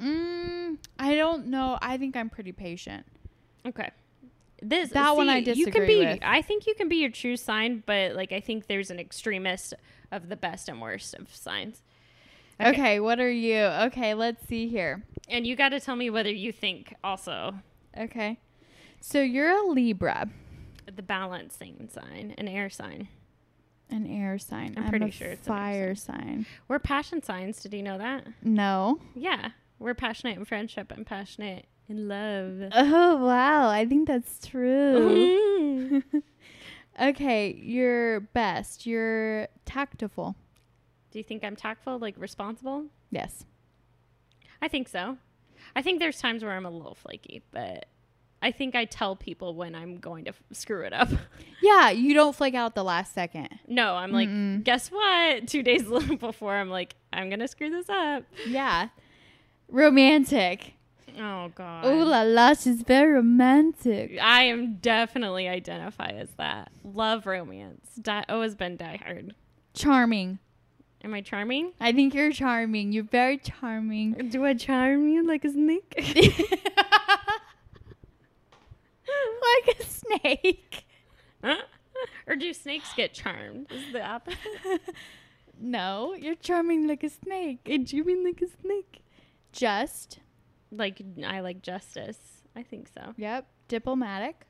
Mm, 0.00 0.78
I 0.98 1.14
don't 1.16 1.46
know. 1.46 1.78
I 1.82 1.96
think 1.96 2.16
I'm 2.16 2.30
pretty 2.30 2.52
patient. 2.52 3.04
Okay. 3.66 3.90
This 4.62 4.90
That 4.90 5.16
one 5.16 5.28
I 5.28 5.38
You 5.38 5.44
can 5.44 5.54
disagree 5.64 5.86
be. 6.00 6.06
with. 6.06 6.18
I 6.22 6.40
think 6.42 6.66
you 6.66 6.74
can 6.74 6.88
be 6.88 6.96
your 6.96 7.10
true 7.10 7.36
sign, 7.36 7.82
but 7.84 8.14
like 8.14 8.30
I 8.32 8.40
think 8.40 8.68
there's 8.68 8.90
an 8.90 9.00
extremist 9.00 9.74
of 10.12 10.28
the 10.28 10.36
best 10.36 10.68
and 10.68 10.80
worst 10.80 11.14
of 11.14 11.34
signs. 11.34 11.82
Okay. 12.60 13.00
what 13.00 13.20
are 13.20 13.30
you? 13.30 13.58
Okay, 13.58 14.14
let's 14.14 14.46
see 14.46 14.68
here. 14.68 15.04
And 15.28 15.46
you 15.46 15.56
got 15.56 15.70
to 15.70 15.80
tell 15.80 15.96
me 15.96 16.10
whether 16.10 16.30
you 16.30 16.52
think 16.52 16.94
also 17.04 17.54
Okay. 17.98 18.38
So 19.00 19.20
you're 19.20 19.50
a 19.50 19.62
Libra, 19.68 20.28
the 20.94 21.02
balancing 21.02 21.88
sign, 21.92 22.34
an 22.38 22.48
air 22.48 22.68
sign. 22.70 23.08
an 23.90 24.06
air 24.06 24.38
sign. 24.38 24.74
I'm 24.76 24.84
I'm 24.84 24.90
pretty 24.90 25.06
a 25.06 25.10
sure 25.10 25.28
it's 25.28 25.46
an 25.46 25.52
air 25.52 25.58
fire 25.58 25.94
sign. 25.94 26.46
We're 26.68 26.78
passion 26.78 27.22
signs. 27.22 27.62
Did 27.62 27.74
you 27.74 27.82
know 27.82 27.98
that? 27.98 28.26
No. 28.42 29.00
Yeah, 29.14 29.50
we're 29.78 29.94
passionate 29.94 30.38
in 30.38 30.44
friendship 30.44 30.90
and 30.92 31.06
passionate 31.06 31.66
in 31.88 32.08
love. 32.08 32.70
Oh 32.74 33.16
wow, 33.24 33.68
I 33.68 33.86
think 33.86 34.08
that's 34.08 34.46
true. 34.46 36.00
Mm-hmm. 36.00 36.18
Okay, 36.98 37.52
you're 37.62 38.20
best. 38.20 38.86
You're 38.86 39.48
tactful. 39.66 40.34
You 41.18 41.24
think 41.24 41.44
I'm 41.44 41.56
tactful, 41.56 41.98
like 41.98 42.14
responsible? 42.18 42.86
Yes. 43.10 43.44
I 44.62 44.68
think 44.68 44.88
so. 44.88 45.18
I 45.74 45.82
think 45.82 45.98
there's 46.00 46.18
times 46.20 46.42
where 46.42 46.52
I'm 46.52 46.66
a 46.66 46.70
little 46.70 46.94
flaky, 46.94 47.42
but 47.50 47.86
I 48.42 48.50
think 48.52 48.74
I 48.74 48.84
tell 48.84 49.16
people 49.16 49.54
when 49.54 49.74
I'm 49.74 49.96
going 49.98 50.24
to 50.24 50.30
f- 50.30 50.42
screw 50.52 50.82
it 50.82 50.92
up. 50.92 51.08
Yeah, 51.62 51.88
you 51.90 52.12
don't 52.14 52.36
flake 52.36 52.54
out 52.54 52.74
the 52.74 52.84
last 52.84 53.12
second. 53.14 53.48
no, 53.66 53.94
I'm 53.94 54.12
like, 54.12 54.28
Mm-mm. 54.28 54.62
guess 54.62 54.88
what? 54.90 55.46
Two 55.48 55.62
days 55.62 55.82
before, 56.20 56.54
I'm 56.54 56.68
like, 56.70 56.94
I'm 57.12 57.28
gonna 57.30 57.48
screw 57.48 57.70
this 57.70 57.88
up. 57.88 58.24
Yeah. 58.46 58.88
Romantic. 59.68 60.74
Oh 61.18 61.50
God. 61.54 61.84
Oh 61.86 62.04
la 62.04 62.22
la, 62.22 62.54
she's 62.54 62.82
very 62.82 63.12
romantic. 63.14 64.18
I 64.20 64.42
am 64.44 64.76
definitely 64.76 65.48
identify 65.48 66.08
as 66.10 66.28
that. 66.36 66.70
Love 66.84 67.26
romance. 67.26 67.86
Di- 68.00 68.24
always 68.28 68.54
been 68.54 68.76
diehard. 68.76 69.30
Charming. 69.74 70.38
Am 71.06 71.14
I 71.14 71.20
charming? 71.20 71.70
I 71.78 71.92
think 71.92 72.14
you're 72.14 72.32
charming. 72.32 72.90
You're 72.90 73.04
very 73.04 73.38
charming. 73.38 74.14
Do 74.30 74.44
I 74.44 74.54
charm 74.54 75.08
you 75.08 75.24
like 75.24 75.44
a 75.44 75.52
snake? 75.52 75.94
like 79.66 79.78
a 79.78 79.84
snake. 79.84 80.84
or 82.26 82.34
do 82.34 82.52
snakes 82.52 82.92
get 82.96 83.14
charmed? 83.14 83.70
Is 83.70 83.92
the 83.92 84.04
opposite? 84.04 84.40
No, 85.58 86.12
you're 86.12 86.34
charming 86.34 86.88
like 86.88 87.04
a 87.04 87.08
snake. 87.08 87.60
And 87.66 87.90
you 87.90 88.04
mean 88.04 88.24
like 88.24 88.42
a 88.42 88.48
snake? 88.60 89.04
Just. 89.52 90.18
Like 90.72 91.00
I 91.24 91.38
like 91.38 91.62
justice. 91.62 92.18
I 92.56 92.64
think 92.64 92.88
so. 92.88 93.14
Yep. 93.16 93.46
Diplomatic. 93.68 94.44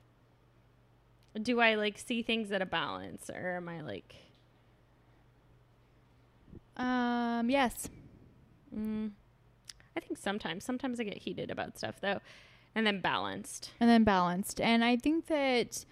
Do 1.40 1.60
I 1.60 1.74
like 1.74 1.98
see 1.98 2.22
things 2.22 2.50
at 2.50 2.62
a 2.62 2.66
balance, 2.66 3.28
or 3.28 3.56
am 3.56 3.68
I 3.68 3.82
like? 3.82 4.16
Um, 6.76 7.48
yes. 7.50 7.88
Mm, 8.76 9.12
I 9.96 10.00
think 10.00 10.18
sometimes. 10.18 10.64
Sometimes 10.64 11.00
I 11.00 11.04
get 11.04 11.18
heated 11.18 11.50
about 11.50 11.78
stuff 11.78 11.96
though, 12.00 12.20
and 12.74 12.86
then 12.86 13.00
balanced. 13.00 13.70
And 13.80 13.88
then 13.88 14.04
balanced. 14.04 14.60
And 14.60 14.84
I 14.84 14.96
think 14.96 15.26
that 15.26 15.84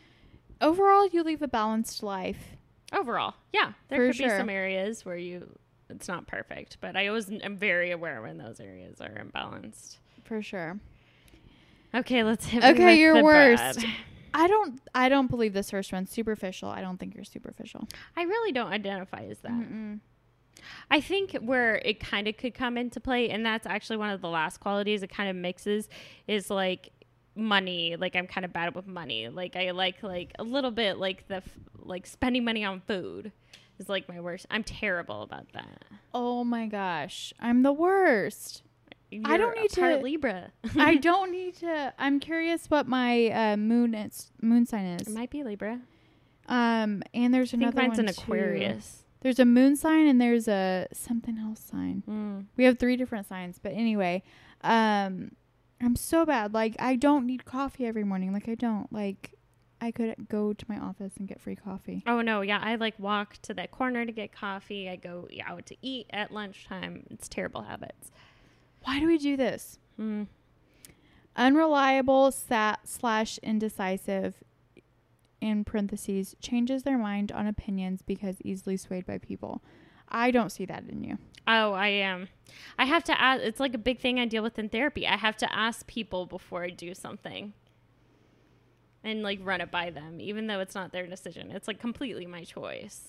overall 0.60 1.06
you 1.06 1.22
live 1.22 1.42
a 1.42 1.48
balanced 1.48 2.02
life. 2.02 2.56
Overall, 2.92 3.34
yeah, 3.52 3.72
there 3.88 4.06
could 4.06 4.18
be 4.18 4.28
some 4.28 4.50
areas 4.50 5.04
where 5.04 5.16
you 5.16 5.58
it's 5.90 6.08
not 6.08 6.26
perfect, 6.26 6.78
but 6.80 6.96
I 6.96 7.08
always 7.08 7.30
am 7.30 7.56
very 7.56 7.90
aware 7.90 8.22
when 8.22 8.38
those 8.38 8.60
areas 8.60 9.00
are 9.00 9.10
imbalanced. 9.10 9.98
For 10.24 10.42
sure. 10.42 10.78
Okay, 11.94 12.22
let's 12.24 12.46
hit. 12.46 12.64
Okay, 12.64 13.12
the 13.12 13.22
worst. 13.22 13.80
bad. 13.80 13.90
I 14.34 14.48
don't 14.48 14.80
I 14.94 15.08
don't 15.08 15.28
believe 15.28 15.52
this 15.52 15.70
first 15.70 15.92
one. 15.92 16.06
Superficial. 16.06 16.68
I 16.68 16.80
don't 16.80 16.98
think 16.98 17.14
you're 17.14 17.24
superficial. 17.24 17.88
I 18.16 18.22
really 18.22 18.52
don't 18.52 18.72
identify 18.72 19.24
as 19.30 19.38
that. 19.40 19.52
Mm-mm. 19.52 20.00
I 20.90 21.00
think 21.00 21.32
where 21.36 21.76
it 21.76 22.00
kind 22.00 22.28
of 22.28 22.36
could 22.36 22.54
come 22.54 22.76
into 22.78 23.00
play, 23.00 23.30
and 23.30 23.44
that's 23.44 23.66
actually 23.66 23.96
one 23.96 24.10
of 24.10 24.20
the 24.20 24.28
last 24.28 24.60
qualities 24.60 25.02
it 25.02 25.10
kind 25.10 25.28
of 25.28 25.36
mixes, 25.36 25.88
is 26.26 26.50
like 26.50 26.90
money. 27.36 27.96
Like 27.96 28.16
I'm 28.16 28.26
kind 28.26 28.44
of 28.44 28.52
bad 28.52 28.74
with 28.74 28.86
money. 28.86 29.28
Like 29.28 29.56
I 29.56 29.70
like 29.72 30.02
like 30.02 30.32
a 30.38 30.44
little 30.44 30.70
bit 30.70 30.98
like 30.98 31.26
the 31.28 31.36
f- 31.36 31.48
like 31.78 32.06
spending 32.06 32.44
money 32.44 32.64
on 32.64 32.80
food 32.86 33.32
is 33.78 33.88
like 33.88 34.08
my 34.08 34.20
worst. 34.20 34.46
I'm 34.50 34.62
terrible 34.64 35.22
about 35.22 35.52
that. 35.52 35.84
Oh 36.12 36.44
my 36.44 36.66
gosh. 36.66 37.32
I'm 37.40 37.62
the 37.62 37.72
worst. 37.72 38.62
I 39.24 39.36
don't 39.36 39.54
You're 39.54 39.62
need 39.62 39.70
to- 39.70 39.96
Libra. 39.98 40.52
I 40.76 40.96
don't 41.08 41.30
need 41.30 41.56
to 41.56 41.92
I'm 41.98 42.18
curious 42.20 42.66
what 42.68 42.88
my 42.88 43.28
uh, 43.28 43.56
moon 43.56 43.94
is 43.94 44.30
moon 44.40 44.66
sign 44.66 44.84
it 44.84 45.02
is. 45.02 45.08
might 45.08 45.30
be 45.30 45.42
Libra. 45.44 45.80
Um 46.48 47.02
and 47.12 47.32
there's 47.32 47.50
I 47.50 47.58
think 47.58 47.62
another 47.62 47.76
mine's 47.82 47.98
one 47.98 48.08
an 48.08 48.14
too. 48.14 48.22
There's 49.24 49.38
a 49.38 49.46
moon 49.46 49.74
sign 49.74 50.06
and 50.06 50.20
there's 50.20 50.48
a 50.48 50.86
something 50.92 51.38
else 51.38 51.58
sign. 51.58 52.02
Mm. 52.06 52.44
We 52.58 52.64
have 52.64 52.78
three 52.78 52.94
different 52.94 53.26
signs, 53.26 53.58
but 53.58 53.72
anyway, 53.72 54.22
um 54.60 55.30
I'm 55.80 55.96
so 55.96 56.26
bad. 56.26 56.52
Like 56.52 56.76
I 56.78 56.94
don't 56.96 57.26
need 57.26 57.46
coffee 57.46 57.86
every 57.86 58.04
morning. 58.04 58.34
Like 58.34 58.50
I 58.50 58.54
don't. 58.54 58.92
Like 58.92 59.32
I 59.80 59.90
could 59.92 60.28
go 60.28 60.52
to 60.52 60.66
my 60.68 60.78
office 60.78 61.14
and 61.18 61.26
get 61.26 61.40
free 61.40 61.56
coffee. 61.56 62.02
Oh 62.06 62.20
no, 62.20 62.42
yeah, 62.42 62.60
I 62.62 62.74
like 62.74 62.98
walk 62.98 63.38
to 63.42 63.54
that 63.54 63.70
corner 63.70 64.04
to 64.04 64.12
get 64.12 64.30
coffee. 64.30 64.90
I 64.90 64.96
go 64.96 65.26
out 65.46 65.64
to 65.66 65.76
eat 65.80 66.06
at 66.10 66.30
lunchtime. 66.30 67.06
It's 67.10 67.26
terrible 67.26 67.62
habits. 67.62 68.10
Why 68.82 69.00
do 69.00 69.06
we 69.06 69.16
do 69.16 69.38
this? 69.38 69.78
Mm. 69.98 70.26
Unreliable 71.34 72.30
sat 72.30 72.80
slash 72.86 73.38
indecisive 73.38 74.44
in 75.44 75.64
parentheses 75.64 76.34
changes 76.40 76.82
their 76.82 76.98
mind 76.98 77.30
on 77.30 77.46
opinions 77.46 78.02
because 78.02 78.36
easily 78.42 78.76
swayed 78.76 79.06
by 79.06 79.18
people. 79.18 79.62
I 80.08 80.30
don't 80.30 80.50
see 80.50 80.64
that 80.66 80.84
in 80.88 81.04
you. 81.04 81.18
Oh, 81.46 81.72
I 81.72 81.88
am. 81.88 82.28
I 82.78 82.86
have 82.86 83.04
to 83.04 83.20
ask. 83.20 83.42
It's 83.42 83.60
like 83.60 83.74
a 83.74 83.78
big 83.78 84.00
thing 84.00 84.18
I 84.18 84.26
deal 84.26 84.42
with 84.42 84.58
in 84.58 84.68
therapy. 84.68 85.06
I 85.06 85.16
have 85.16 85.36
to 85.38 85.52
ask 85.54 85.86
people 85.86 86.26
before 86.26 86.64
I 86.64 86.70
do 86.70 86.94
something, 86.94 87.52
and 89.02 89.22
like 89.22 89.40
run 89.42 89.60
it 89.60 89.70
by 89.70 89.90
them, 89.90 90.20
even 90.20 90.46
though 90.46 90.60
it's 90.60 90.74
not 90.74 90.92
their 90.92 91.06
decision. 91.06 91.50
It's 91.50 91.68
like 91.68 91.80
completely 91.80 92.26
my 92.26 92.44
choice, 92.44 93.08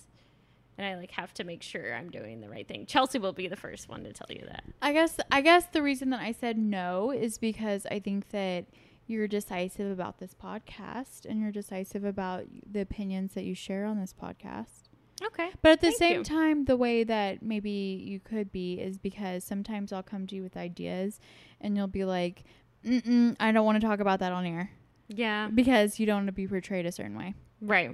and 0.78 0.86
I 0.86 0.95
like 0.95 1.12
have 1.12 1.34
to 1.36 1.43
make 1.43 1.63
sure 1.63 1.93
I'm 1.93 2.10
doing 2.10 2.41
the 2.41 2.50
right 2.50 2.67
thing. 2.67 2.86
Chelsea 2.86 3.19
will 3.19 3.34
be 3.34 3.48
the 3.48 3.56
first 3.56 3.88
one 3.88 4.04
to 4.04 4.12
tell 4.12 4.28
you 4.30 4.43
that. 4.48 4.65
I 4.82 4.91
guess 4.91 5.17
I 5.32 5.41
guess 5.41 5.65
the 5.67 5.82
reason 5.82 6.10
that 6.10 6.21
I 6.21 6.34
said 6.34 6.58
no 6.58 7.12
is 7.12 7.38
because 7.38 7.86
I 7.89 8.00
think 8.00 8.30
that 8.30 8.65
you're 9.08 9.28
decisive 9.28 9.91
about 9.91 10.18
this 10.20 10.34
podcast 10.34 11.26
and 11.26 11.39
you're 11.41 11.52
decisive 11.52 12.04
about 12.04 12.46
the 12.70 12.82
opinions 12.82 13.34
that 13.34 13.44
you 13.44 13.54
share 13.56 13.86
on 13.86 14.00
this 14.00 14.13
podcast. 14.13 14.84
Okay. 15.24 15.52
But 15.62 15.74
at 15.74 15.82
the 15.82 15.88
Thank 15.88 15.98
same 15.98 16.18
you. 16.20 16.24
time, 16.24 16.65
the 16.65 16.76
way 16.76 17.04
that 17.04 17.41
maybe 17.41 17.70
you 18.06 18.20
could 18.20 18.52
be 18.52 18.76
is 18.76 18.98
because 18.98 19.44
sometimes 19.44 19.94
I'll 19.94 20.04
come 20.04 20.28
to 20.28 20.36
you 20.36 20.44
with 20.44 20.58
ideas 20.58 21.20
and 21.62 21.78
you'll 21.78 21.88
be 21.88 22.04
like, 22.04 22.44
Mm-mm, 22.86 23.36
I 23.39 23.52
don't 23.52 23.65
want 23.65 23.80
to 23.80 23.88
talk 23.88 24.00
about 24.00 24.20
that 24.20 24.32
on 24.34 24.46
air 24.46 24.72
Yeah. 25.08 25.48
because 25.54 26.00
you 26.00 26.06
don't 26.06 26.18
want 26.18 26.28
to 26.28 26.32
be 26.34 26.48
portrayed 26.48 26.86
a 26.86 26.91
certain 26.91 27.18
way. 27.18 27.34
Right. 27.62 27.91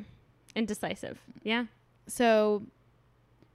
Indecisive. 0.55 1.19
Yeah. 1.43 1.65
So, 2.07 2.63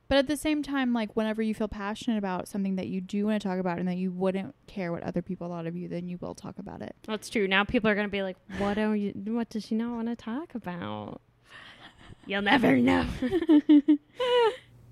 but 0.09 0.19
at 0.19 0.27
the 0.27 0.37
same 0.37 0.62
time, 0.62 0.92
like 0.92 1.14
whenever 1.16 1.42
you 1.42 1.55
feel 1.55 1.69
passionate 1.69 2.19
about 2.19 2.49
something 2.49 2.77
that 2.77 2.88
you 2.88 3.01
do 3.01 3.27
want 3.27 3.40
to 3.40 3.49
talk 3.49 3.59
about 3.59 3.79
and 3.79 3.88
that 3.88 3.97
you 3.97 4.11
wouldn't 4.11 4.55
care 4.66 4.92
what 4.92 5.03
other 5.03 5.23
people 5.23 5.49
thought 5.49 5.66
of 5.66 5.77
you, 5.77 5.88
then 5.88 6.09
you 6.09 6.19
will 6.21 6.35
talk 6.35 6.59
about 6.59 6.83
it. 6.83 6.95
That's 7.07 7.29
true. 7.29 7.49
Now 7.49 7.64
people 7.64 7.90
are 7.90 7.95
gonna 7.95 8.09
be 8.09 8.23
like, 8.23 8.37
"What 8.59 8.75
do 8.75 8.92
you? 8.92 9.12
What 9.12 9.51
does 9.51 9.64
she 9.64 9.75
not 9.75 9.95
want 9.95 10.09
to 10.09 10.16
talk 10.16 10.55
about?" 10.55 11.21
You'll 12.27 12.42
never 12.42 12.77
know. 12.77 13.07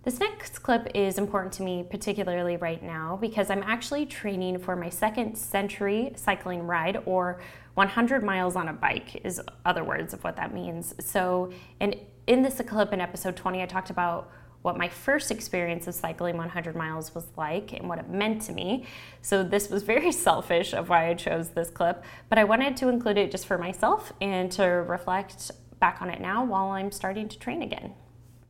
This 0.04 0.20
next 0.20 0.58
clip 0.58 0.88
is 0.94 1.16
important 1.16 1.54
to 1.54 1.62
me, 1.62 1.82
particularly 1.82 2.58
right 2.58 2.82
now, 2.82 3.16
because 3.18 3.48
I'm 3.48 3.62
actually 3.62 4.04
training 4.04 4.58
for 4.58 4.76
my 4.76 4.90
second 4.90 5.34
century 5.34 6.12
cycling 6.14 6.66
ride, 6.66 6.98
or 7.06 7.40
100 7.72 8.22
miles 8.22 8.54
on 8.54 8.68
a 8.68 8.74
bike, 8.74 9.24
is 9.24 9.40
other 9.64 9.82
words 9.82 10.12
of 10.12 10.22
what 10.22 10.36
that 10.36 10.52
means. 10.52 10.94
So, 11.00 11.52
and 11.80 11.96
in 12.26 12.42
this 12.42 12.60
clip 12.66 12.92
in 12.92 13.00
episode 13.00 13.34
20, 13.34 13.62
I 13.62 13.66
talked 13.66 13.88
about 13.88 14.30
what 14.64 14.78
my 14.78 14.88
first 14.88 15.30
experience 15.30 15.86
of 15.86 15.94
cycling 15.94 16.38
100 16.38 16.74
miles 16.74 17.14
was 17.14 17.26
like 17.36 17.74
and 17.74 17.86
what 17.86 17.98
it 17.98 18.08
meant 18.08 18.40
to 18.40 18.52
me. 18.52 18.86
So, 19.20 19.42
this 19.44 19.68
was 19.68 19.82
very 19.82 20.10
selfish 20.26 20.72
of 20.72 20.88
why 20.88 21.08
I 21.10 21.14
chose 21.14 21.50
this 21.50 21.68
clip, 21.68 22.02
but 22.30 22.38
I 22.38 22.44
wanted 22.44 22.74
to 22.78 22.88
include 22.88 23.18
it 23.18 23.30
just 23.30 23.46
for 23.46 23.58
myself 23.58 24.12
and 24.22 24.50
to 24.52 24.64
reflect 24.64 25.50
back 25.80 26.00
on 26.00 26.08
it 26.08 26.18
now 26.18 26.42
while 26.46 26.68
I'm 26.68 26.90
starting 26.90 27.28
to 27.28 27.38
train 27.38 27.60
again. 27.60 27.92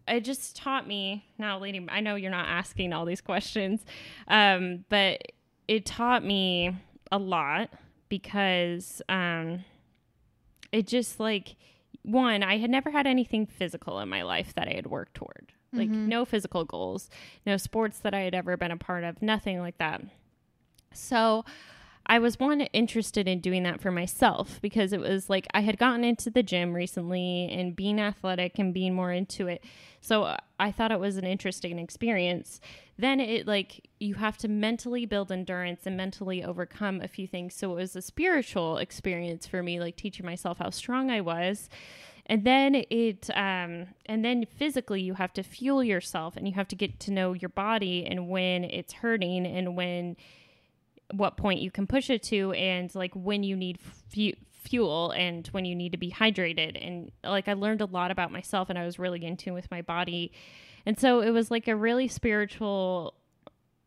it 0.06 0.20
just 0.20 0.54
taught 0.54 0.86
me 0.86 1.24
now 1.38 1.58
leading 1.58 1.88
i 1.90 1.98
know 2.00 2.14
you're 2.14 2.30
not 2.30 2.46
asking 2.46 2.92
all 2.92 3.04
these 3.06 3.20
questions 3.22 3.84
um, 4.28 4.84
but 4.88 5.20
it 5.66 5.84
taught 5.86 6.22
me 6.22 6.76
a 7.10 7.18
lot 7.18 7.70
because 8.08 9.00
um, 9.08 9.64
it 10.72 10.86
just 10.86 11.18
like 11.18 11.56
one 12.02 12.42
i 12.42 12.58
had 12.58 12.70
never 12.70 12.90
had 12.90 13.06
anything 13.06 13.46
physical 13.46 13.98
in 14.00 14.08
my 14.08 14.22
life 14.22 14.54
that 14.54 14.68
i 14.68 14.72
had 14.74 14.86
worked 14.86 15.14
toward 15.14 15.52
like 15.74 15.88
mm-hmm. 15.88 16.08
no 16.08 16.24
physical 16.24 16.64
goals 16.64 17.10
no 17.46 17.56
sports 17.56 17.98
that 17.98 18.14
i 18.14 18.20
had 18.20 18.34
ever 18.34 18.56
been 18.56 18.70
a 18.70 18.76
part 18.76 19.04
of 19.04 19.20
nothing 19.22 19.60
like 19.60 19.78
that 19.78 20.00
so 20.92 21.44
I 22.06 22.18
was 22.18 22.38
one 22.38 22.60
interested 22.60 23.26
in 23.26 23.40
doing 23.40 23.62
that 23.62 23.80
for 23.80 23.90
myself 23.90 24.58
because 24.60 24.92
it 24.92 25.00
was 25.00 25.30
like 25.30 25.46
I 25.54 25.60
had 25.60 25.78
gotten 25.78 26.04
into 26.04 26.28
the 26.28 26.42
gym 26.42 26.74
recently 26.74 27.48
and 27.50 27.74
being 27.74 27.98
athletic 27.98 28.58
and 28.58 28.74
being 28.74 28.94
more 28.94 29.10
into 29.10 29.48
it. 29.48 29.64
So 30.02 30.36
I 30.60 30.70
thought 30.70 30.92
it 30.92 31.00
was 31.00 31.16
an 31.16 31.24
interesting 31.24 31.78
experience. 31.78 32.60
Then 32.98 33.20
it 33.20 33.46
like 33.46 33.88
you 34.00 34.14
have 34.14 34.36
to 34.38 34.48
mentally 34.48 35.06
build 35.06 35.32
endurance 35.32 35.86
and 35.86 35.96
mentally 35.96 36.44
overcome 36.44 37.00
a 37.00 37.08
few 37.08 37.26
things. 37.26 37.54
So 37.54 37.72
it 37.72 37.76
was 37.76 37.96
a 37.96 38.02
spiritual 38.02 38.76
experience 38.76 39.46
for 39.46 39.62
me, 39.62 39.80
like 39.80 39.96
teaching 39.96 40.26
myself 40.26 40.58
how 40.58 40.70
strong 40.70 41.10
I 41.10 41.22
was. 41.22 41.70
And 42.26 42.44
then 42.44 42.74
it, 42.74 43.28
um, 43.34 43.88
and 44.06 44.24
then 44.24 44.46
physically, 44.56 45.02
you 45.02 45.14
have 45.14 45.32
to 45.34 45.42
fuel 45.42 45.84
yourself 45.84 46.36
and 46.36 46.48
you 46.48 46.54
have 46.54 46.68
to 46.68 46.76
get 46.76 46.98
to 47.00 47.12
know 47.12 47.34
your 47.34 47.50
body 47.50 48.06
and 48.06 48.28
when 48.28 48.64
it's 48.64 48.94
hurting 48.94 49.46
and 49.46 49.76
when 49.76 50.16
what 51.12 51.36
point 51.36 51.60
you 51.60 51.70
can 51.70 51.86
push 51.86 52.08
it 52.08 52.22
to 52.22 52.52
and 52.52 52.94
like 52.94 53.12
when 53.14 53.42
you 53.42 53.54
need 53.54 53.78
fu- 53.78 54.32
fuel 54.54 55.10
and 55.10 55.46
when 55.48 55.64
you 55.64 55.74
need 55.74 55.92
to 55.92 55.98
be 55.98 56.10
hydrated. 56.10 56.82
And 56.84 57.12
like 57.22 57.46
I 57.48 57.52
learned 57.52 57.82
a 57.82 57.86
lot 57.86 58.10
about 58.10 58.32
myself 58.32 58.70
and 58.70 58.78
I 58.78 58.86
was 58.86 58.98
really 58.98 59.24
in 59.24 59.36
tune 59.36 59.54
with 59.54 59.70
my 59.70 59.82
body. 59.82 60.32
And 60.86 60.98
so 60.98 61.20
it 61.20 61.30
was 61.30 61.50
like 61.50 61.68
a 61.68 61.76
really 61.76 62.08
spiritual 62.08 63.14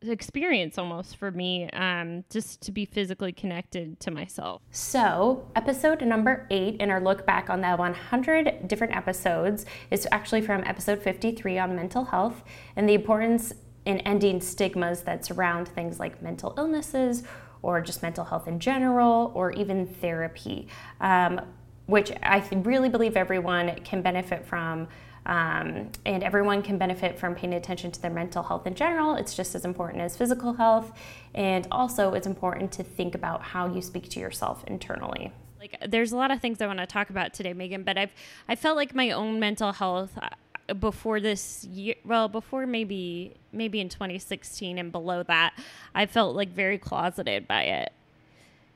experience 0.02 0.78
almost 0.78 1.18
for 1.18 1.32
me 1.32 1.70
um 1.72 2.24
just 2.30 2.62
to 2.62 2.72
be 2.72 2.86
physically 2.86 3.32
connected 3.32 4.00
to 4.00 4.12
myself 4.12 4.62
So, 4.72 5.50
episode 5.56 6.02
number 6.02 6.46
eight 6.52 6.80
in 6.80 6.92
our 6.92 7.02
look 7.02 7.26
back 7.26 7.50
on 7.50 7.62
the 7.62 7.76
100 7.76 8.68
different 8.68 8.96
episodes 8.96 9.66
is 9.90 10.08
actually 10.12 10.42
from 10.42 10.64
episode 10.66 11.02
53 11.02 11.58
on 11.58 11.76
mental 11.76 12.06
health 12.06 12.44
and 12.76 12.88
the 12.88 12.94
importance 12.94 13.54
in 13.86 14.00
ending 14.02 14.42
stigmas 14.42 15.02
that 15.02 15.26
surround 15.26 15.68
things 15.70 16.00
like 16.00 16.22
mental 16.22 16.54
illnesses 16.58 17.24
or 17.62 17.82
just 17.82 18.04
mental 18.04 18.24
health 18.26 18.48
in 18.48 18.60
general 18.60 19.32
or 19.34 19.52
even 19.54 19.88
therapy, 19.88 20.68
um, 21.02 21.42
which 21.88 22.12
I 22.22 22.48
really 22.52 22.90
believe 22.90 23.16
everyone 23.18 23.76
can 23.84 24.02
benefit 24.02 24.46
from. 24.46 24.88
Um, 25.28 25.92
and 26.06 26.24
everyone 26.24 26.64
can 26.64 26.78
benefit 26.78 27.20
from 27.20 27.36
paying 27.36 27.54
attention 27.54 27.92
to 27.92 28.02
their 28.02 28.10
mental 28.10 28.42
health 28.42 28.66
in 28.66 28.76
general. 28.76 29.16
It's 29.16 29.36
just 29.36 29.56
as 29.56 29.66
important 29.66 30.02
as 30.02 30.16
physical 30.16 30.54
health. 30.54 30.94
And 31.36 31.68
also, 31.70 32.14
it's 32.14 32.26
important 32.26 32.72
to 32.74 32.84
think 32.84 33.14
about 33.14 33.42
how 33.44 33.68
you 33.68 33.82
speak 33.82 34.10
to 34.12 34.20
yourself 34.22 34.64
internally. 34.68 35.34
like 35.60 35.78
there's 35.86 36.14
a 36.14 36.18
lot 36.18 36.32
of 36.32 36.40
things 36.40 36.62
I 36.62 36.68
want 36.68 36.80
to 36.80 36.88
talk 36.88 37.10
about 37.10 37.34
today, 37.34 37.54
Megan, 37.54 37.84
but 37.84 37.98
I've 37.98 38.14
I 38.48 38.56
felt 38.56 38.78
like 38.78 38.96
my 38.96 39.12
own 39.12 39.38
mental 39.38 39.74
health 39.74 40.18
uh, 40.18 40.74
before 40.74 41.20
this 41.20 41.66
year, 41.66 41.96
well, 42.06 42.30
before 42.30 42.66
maybe 42.66 43.36
maybe 43.52 43.82
in 43.82 43.90
2016 43.90 44.78
and 44.78 44.94
below 44.94 45.24
that, 45.24 45.54
I 45.94 46.06
felt 46.06 46.38
like 46.38 46.50
very 46.50 46.78
closeted 46.78 47.50
by 47.50 47.64
it. 47.64 47.92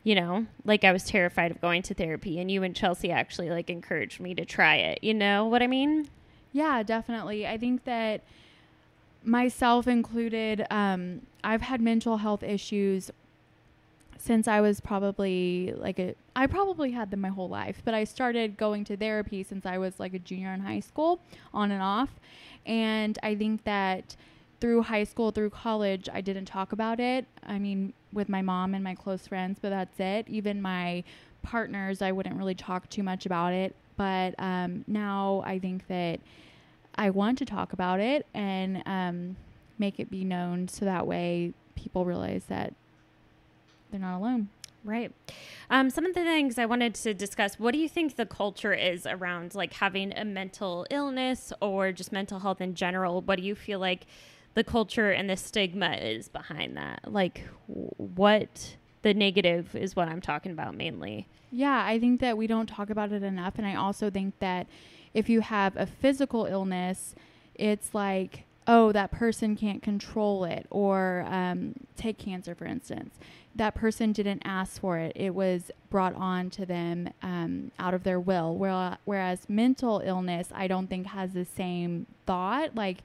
You 0.04 0.16
know, 0.16 0.48
like 0.66 0.84
I 0.84 0.92
was 0.92 1.06
terrified 1.06 1.52
of 1.52 1.62
going 1.62 1.84
to 1.84 1.94
therapy, 1.94 2.40
and 2.40 2.52
you 2.52 2.64
and 2.64 2.76
Chelsea 2.76 3.10
actually 3.10 3.50
like 3.52 3.70
encouraged 3.70 4.20
me 4.20 4.36
to 4.36 4.44
try 4.44 4.76
it. 4.76 5.02
You 5.02 5.14
know 5.14 5.46
what 5.46 5.62
I 5.62 5.68
mean? 5.68 6.10
Yeah, 6.52 6.84
definitely. 6.84 7.48
I 7.48 7.58
think 7.58 7.86
that 7.86 8.22
myself 9.24 9.88
included, 9.88 10.66
um, 10.70 11.22
I've 11.44 11.62
had 11.62 11.82
mental 11.82 12.18
health 12.18 12.44
issues 12.44 13.12
since 14.18 14.48
I 14.48 14.62
was 14.62 14.80
probably 14.80 15.74
like 15.76 15.98
a, 16.00 16.16
I 16.36 16.46
probably 16.48 16.92
had 16.92 17.10
them 17.10 17.22
my 17.22 17.30
whole 17.30 17.50
life, 17.50 17.82
but 17.84 17.94
I 17.94 18.04
started 18.04 18.56
going 18.58 18.84
to 18.86 18.98
therapy 18.98 19.44
since 19.44 19.66
I 19.66 19.78
was 19.78 20.00
like 20.00 20.14
a 20.14 20.20
junior 20.20 20.54
in 20.54 20.60
high 20.60 20.80
school, 20.80 21.20
on 21.54 21.72
and 21.72 21.82
off. 21.82 22.10
And 22.66 23.18
I 23.24 23.36
think 23.36 23.64
that 23.64 24.16
through 24.60 24.84
high 24.84 25.06
school, 25.06 25.32
through 25.32 25.50
college, 25.50 26.08
I 26.14 26.22
didn't 26.22 26.46
talk 26.46 26.72
about 26.72 27.00
it. 27.00 27.26
I 27.48 27.58
mean, 27.58 27.94
with 28.14 28.30
my 28.30 28.44
mom 28.44 28.76
and 28.76 28.84
my 28.84 28.94
close 28.94 29.26
friends, 29.26 29.58
but 29.60 29.70
that's 29.70 30.00
it. 30.00 30.28
Even 30.30 30.62
my 30.62 31.04
partners, 31.42 32.04
I 32.04 32.12
wouldn't 32.12 32.38
really 32.38 32.54
talk 32.54 32.88
too 32.90 33.02
much 33.02 33.26
about 33.26 33.54
it. 33.54 33.76
But 33.98 34.36
um, 34.38 34.84
now 34.88 35.44
I 35.46 35.60
think 35.60 35.88
that 35.88 36.20
I 36.96 37.10
want 37.10 37.38
to 37.40 37.46
talk 37.46 37.74
about 37.74 38.00
it 38.00 38.26
and 38.34 38.84
um, 38.86 39.36
make 39.78 40.00
it 40.00 40.10
be 40.10 40.24
known 40.24 40.68
so 40.68 40.86
that 40.86 41.08
way 41.08 41.54
people 41.76 42.06
realize 42.06 42.44
that 42.46 42.74
they're 43.92 44.00
not 44.00 44.18
alone. 44.18 44.50
Right. 44.84 45.12
Um, 45.70 45.90
some 45.92 46.06
of 46.06 46.16
the 46.16 46.24
things 46.24 46.58
I 46.58 46.66
wanted 46.66 46.96
to 46.96 47.14
discuss 47.14 47.60
what 47.60 47.72
do 47.72 47.78
you 47.78 47.88
think 47.88 48.16
the 48.16 48.26
culture 48.26 48.74
is 48.74 49.06
around 49.06 49.54
like 49.54 49.74
having 49.74 50.12
a 50.18 50.26
mental 50.26 50.88
illness 50.90 51.54
or 51.62 51.92
just 51.92 52.12
mental 52.12 52.40
health 52.40 52.62
in 52.62 52.74
general? 52.74 53.22
What 53.22 53.38
do 53.38 53.44
you 53.44 53.54
feel 53.54 53.80
like 53.80 54.08
the 54.56 54.64
culture 54.64 55.12
and 55.12 55.30
the 55.30 55.38
stigma 55.38 55.94
is 55.94 56.30
behind 56.30 56.78
that? 56.78 57.02
Like, 57.06 57.44
what 57.68 58.76
the 59.02 59.14
negative 59.14 59.76
is 59.76 59.96
what 59.96 60.08
I'm 60.08 60.22
talking 60.22 60.52
about 60.52 60.76
mainly. 60.76 61.28
Yeah, 61.52 61.84
I 61.86 62.00
think 62.00 62.22
that 62.22 62.38
we 62.38 62.48
don't 62.48 62.68
talk 62.68 62.90
about 62.90 63.12
it 63.12 63.24
enough. 63.24 63.56
And 63.58 63.68
I 63.68 63.76
also 63.76 64.10
think 64.10 64.40
that 64.40 64.68
if 65.14 65.28
you 65.28 65.42
have 65.42 65.76
a 65.76 65.86
physical 65.86 66.46
illness, 66.46 67.14
it's 67.56 67.94
like, 67.94 68.46
oh, 68.68 68.92
that 68.92 69.12
person 69.12 69.56
can't 69.56 69.82
control 69.82 70.46
it. 70.46 70.66
Or 70.70 71.26
um, 71.28 71.74
take 71.98 72.18
cancer, 72.18 72.56
for 72.56 72.66
instance. 72.66 73.16
That 73.54 73.76
person 73.76 74.14
didn't 74.14 74.44
ask 74.46 74.80
for 74.80 74.98
it, 74.98 75.12
it 75.14 75.36
was 75.36 75.72
brought 75.90 76.16
on 76.16 76.50
to 76.52 76.66
them 76.66 77.10
um, 77.22 77.72
out 77.78 77.94
of 77.94 78.04
their 78.04 78.20
will. 78.20 78.56
Whereas 79.04 79.50
mental 79.50 80.02
illness, 80.06 80.48
I 80.54 80.68
don't 80.68 80.88
think 80.88 81.08
has 81.08 81.34
the 81.34 81.44
same 81.44 82.06
thought. 82.26 82.76
Like, 82.76 83.00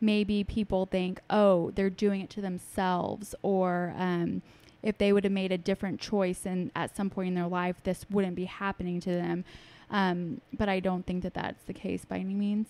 maybe 0.00 0.42
people 0.42 0.86
think, 0.86 1.20
oh, 1.28 1.70
they're 1.72 1.90
doing 1.90 2.22
it 2.22 2.30
to 2.30 2.40
themselves, 2.40 3.34
or 3.42 3.92
um, 3.98 4.40
if 4.82 4.98
they 4.98 5.12
would 5.12 5.24
have 5.24 5.32
made 5.32 5.52
a 5.52 5.58
different 5.58 6.00
choice 6.00 6.46
and 6.46 6.70
at 6.74 6.96
some 6.96 7.10
point 7.10 7.28
in 7.28 7.34
their 7.34 7.46
life, 7.46 7.76
this 7.84 8.06
wouldn't 8.10 8.36
be 8.36 8.46
happening 8.46 9.00
to 9.00 9.10
them. 9.10 9.44
Um, 9.90 10.40
but 10.52 10.68
I 10.68 10.80
don't 10.80 11.04
think 11.04 11.22
that 11.24 11.34
that's 11.34 11.64
the 11.64 11.72
case 11.72 12.04
by 12.04 12.18
any 12.18 12.34
means. 12.34 12.68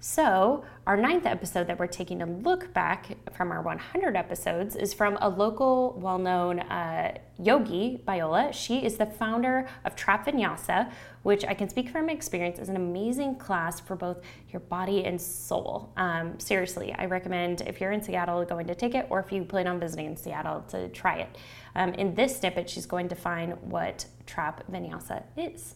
So, 0.00 0.64
our 0.86 0.96
ninth 0.96 1.26
episode 1.26 1.66
that 1.66 1.80
we're 1.80 1.88
taking 1.88 2.22
a 2.22 2.26
look 2.26 2.72
back 2.72 3.16
from 3.32 3.50
our 3.50 3.60
100 3.62 4.14
episodes 4.14 4.76
is 4.76 4.94
from 4.94 5.18
a 5.20 5.28
local 5.28 5.98
well 6.00 6.18
known 6.18 6.60
uh, 6.60 7.18
yogi, 7.36 8.00
Biola. 8.06 8.52
She 8.52 8.84
is 8.84 8.96
the 8.96 9.06
founder 9.06 9.68
of 9.84 9.96
Trap 9.96 10.26
Vinyasa, 10.26 10.92
which 11.24 11.44
I 11.44 11.52
can 11.52 11.68
speak 11.68 11.88
from 11.88 12.08
experience 12.08 12.60
is 12.60 12.68
an 12.68 12.76
amazing 12.76 13.36
class 13.36 13.80
for 13.80 13.96
both 13.96 14.20
your 14.50 14.60
body 14.60 15.04
and 15.04 15.20
soul. 15.20 15.92
Um, 15.96 16.38
seriously, 16.38 16.94
I 16.96 17.06
recommend 17.06 17.62
if 17.62 17.80
you're 17.80 17.90
in 17.90 18.00
Seattle 18.00 18.44
going 18.44 18.68
to 18.68 18.76
take 18.76 18.94
it 18.94 19.08
or 19.10 19.18
if 19.18 19.32
you 19.32 19.42
plan 19.42 19.66
on 19.66 19.80
visiting 19.80 20.06
in 20.06 20.16
Seattle 20.16 20.62
to 20.68 20.88
try 20.90 21.18
it. 21.18 21.38
Um, 21.74 21.92
in 21.94 22.14
this 22.14 22.38
snippet, 22.38 22.70
she's 22.70 22.86
going 22.86 23.08
to 23.08 23.16
find 23.16 23.60
what 23.62 24.06
Trap 24.26 24.62
Vinyasa 24.70 25.24
is. 25.36 25.74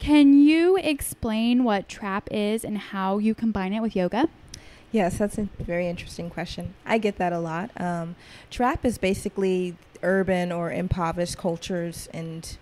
Can 0.00 0.40
you 0.40 0.78
explain 0.78 1.62
what 1.62 1.86
trap 1.86 2.26
is 2.32 2.64
and 2.64 2.78
how 2.78 3.18
you 3.18 3.34
combine 3.34 3.74
it 3.74 3.80
with 3.80 3.94
yoga? 3.94 4.30
Yes, 4.90 5.18
that's 5.18 5.36
a 5.36 5.46
very 5.58 5.88
interesting 5.88 6.30
question. 6.30 6.72
I 6.86 6.96
get 6.96 7.18
that 7.18 7.34
a 7.34 7.38
lot. 7.38 7.70
Um, 7.78 8.16
trap 8.50 8.86
is 8.86 8.96
basically 8.96 9.76
urban 10.02 10.52
or 10.52 10.72
impoverished 10.72 11.36
cultures 11.36 12.08
and 12.14 12.56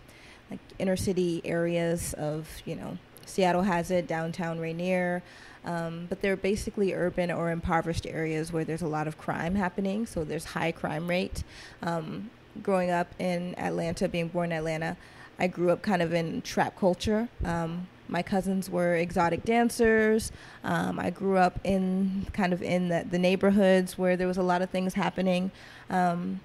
like 0.50 0.58
inner 0.80 0.96
city 0.96 1.40
areas 1.44 2.12
of, 2.14 2.48
you 2.66 2.74
know, 2.74 2.98
Seattle 3.24 3.62
has 3.62 3.92
it, 3.92 4.08
downtown 4.08 4.58
Rainier. 4.58 5.22
Um, 5.64 6.06
but 6.08 6.20
they're 6.20 6.36
basically 6.36 6.92
urban 6.92 7.30
or 7.30 7.52
impoverished 7.52 8.04
areas 8.04 8.52
where 8.52 8.64
there's 8.64 8.82
a 8.82 8.88
lot 8.88 9.06
of 9.06 9.16
crime 9.16 9.54
happening. 9.54 10.06
So 10.06 10.24
there's 10.24 10.44
high 10.44 10.72
crime 10.72 11.06
rate. 11.06 11.44
Um, 11.82 12.30
growing 12.64 12.90
up 12.90 13.14
in 13.20 13.54
Atlanta, 13.56 14.08
being 14.08 14.26
born 14.26 14.50
in 14.50 14.58
Atlanta, 14.58 14.96
I 15.38 15.46
grew 15.46 15.70
up 15.70 15.82
kind 15.82 16.02
of 16.02 16.12
in 16.12 16.42
trap 16.42 16.78
culture. 16.78 17.28
Um, 17.44 17.86
my 18.08 18.22
cousins 18.22 18.70
were 18.70 18.96
exotic 18.96 19.44
dancers. 19.44 20.32
Um, 20.64 20.98
I 20.98 21.10
grew 21.10 21.36
up 21.36 21.60
in 21.62 22.26
kind 22.32 22.52
of 22.52 22.62
in 22.62 22.88
the, 22.88 23.06
the, 23.08 23.18
neighborhoods 23.18 23.98
where 23.98 24.16
there 24.16 24.26
was 24.26 24.38
a 24.38 24.42
lot 24.42 24.62
of 24.62 24.70
things 24.70 24.94
happening. 24.94 25.50
Um, 25.90 26.40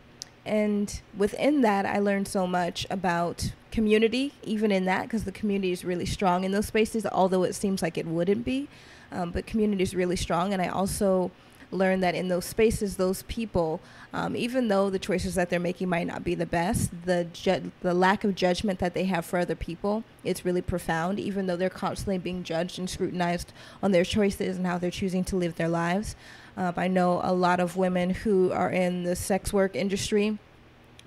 and 0.45 1.01
within 1.17 1.61
that, 1.61 1.85
I 1.85 1.99
learned 1.99 2.27
so 2.27 2.45
much 2.45 2.85
about 2.89 3.53
community, 3.71 4.33
even 4.43 4.71
in 4.71 4.85
that, 4.85 5.03
because 5.03 5.23
the 5.23 5.31
community 5.31 5.71
is 5.71 5.85
really 5.85 6.05
strong 6.05 6.43
in 6.43 6.51
those 6.51 6.67
spaces, 6.67 7.05
although 7.05 7.43
it 7.43 7.55
seems 7.55 7.81
like 7.81 7.97
it 7.97 8.05
wouldn't 8.05 8.43
be. 8.43 8.67
Um, 9.11 9.31
but 9.31 9.45
community 9.45 9.83
is 9.83 9.95
really 9.95 10.17
strong. 10.17 10.51
And 10.51 10.61
I 10.61 10.67
also 10.67 11.31
learn 11.73 11.99
that 12.01 12.15
in 12.15 12.27
those 12.27 12.45
spaces, 12.45 12.97
those 12.97 13.23
people, 13.23 13.79
um, 14.13 14.35
even 14.35 14.67
though 14.67 14.89
the 14.89 14.99
choices 14.99 15.35
that 15.35 15.49
they're 15.49 15.59
making 15.59 15.89
might 15.89 16.07
not 16.07 16.23
be 16.23 16.35
the 16.35 16.45
best, 16.45 16.91
the 17.05 17.25
ju- 17.33 17.71
the 17.81 17.93
lack 17.93 18.23
of 18.23 18.35
judgment 18.35 18.79
that 18.79 18.93
they 18.93 19.05
have 19.05 19.25
for 19.25 19.39
other 19.39 19.55
people, 19.55 20.03
it's 20.23 20.45
really 20.45 20.61
profound. 20.61 21.19
Even 21.19 21.47
though 21.47 21.55
they're 21.55 21.69
constantly 21.69 22.17
being 22.17 22.43
judged 22.43 22.79
and 22.79 22.89
scrutinized 22.89 23.51
on 23.81 23.91
their 23.91 24.05
choices 24.05 24.57
and 24.57 24.65
how 24.65 24.77
they're 24.77 24.91
choosing 24.91 25.23
to 25.25 25.35
live 25.35 25.55
their 25.55 25.69
lives. 25.69 26.15
Uh, 26.55 26.71
I 26.77 26.87
know 26.87 27.19
a 27.23 27.33
lot 27.33 27.59
of 27.59 27.75
women 27.75 28.11
who 28.11 28.51
are 28.51 28.69
in 28.69 29.03
the 29.03 29.15
sex 29.15 29.51
work 29.51 29.75
industry. 29.75 30.37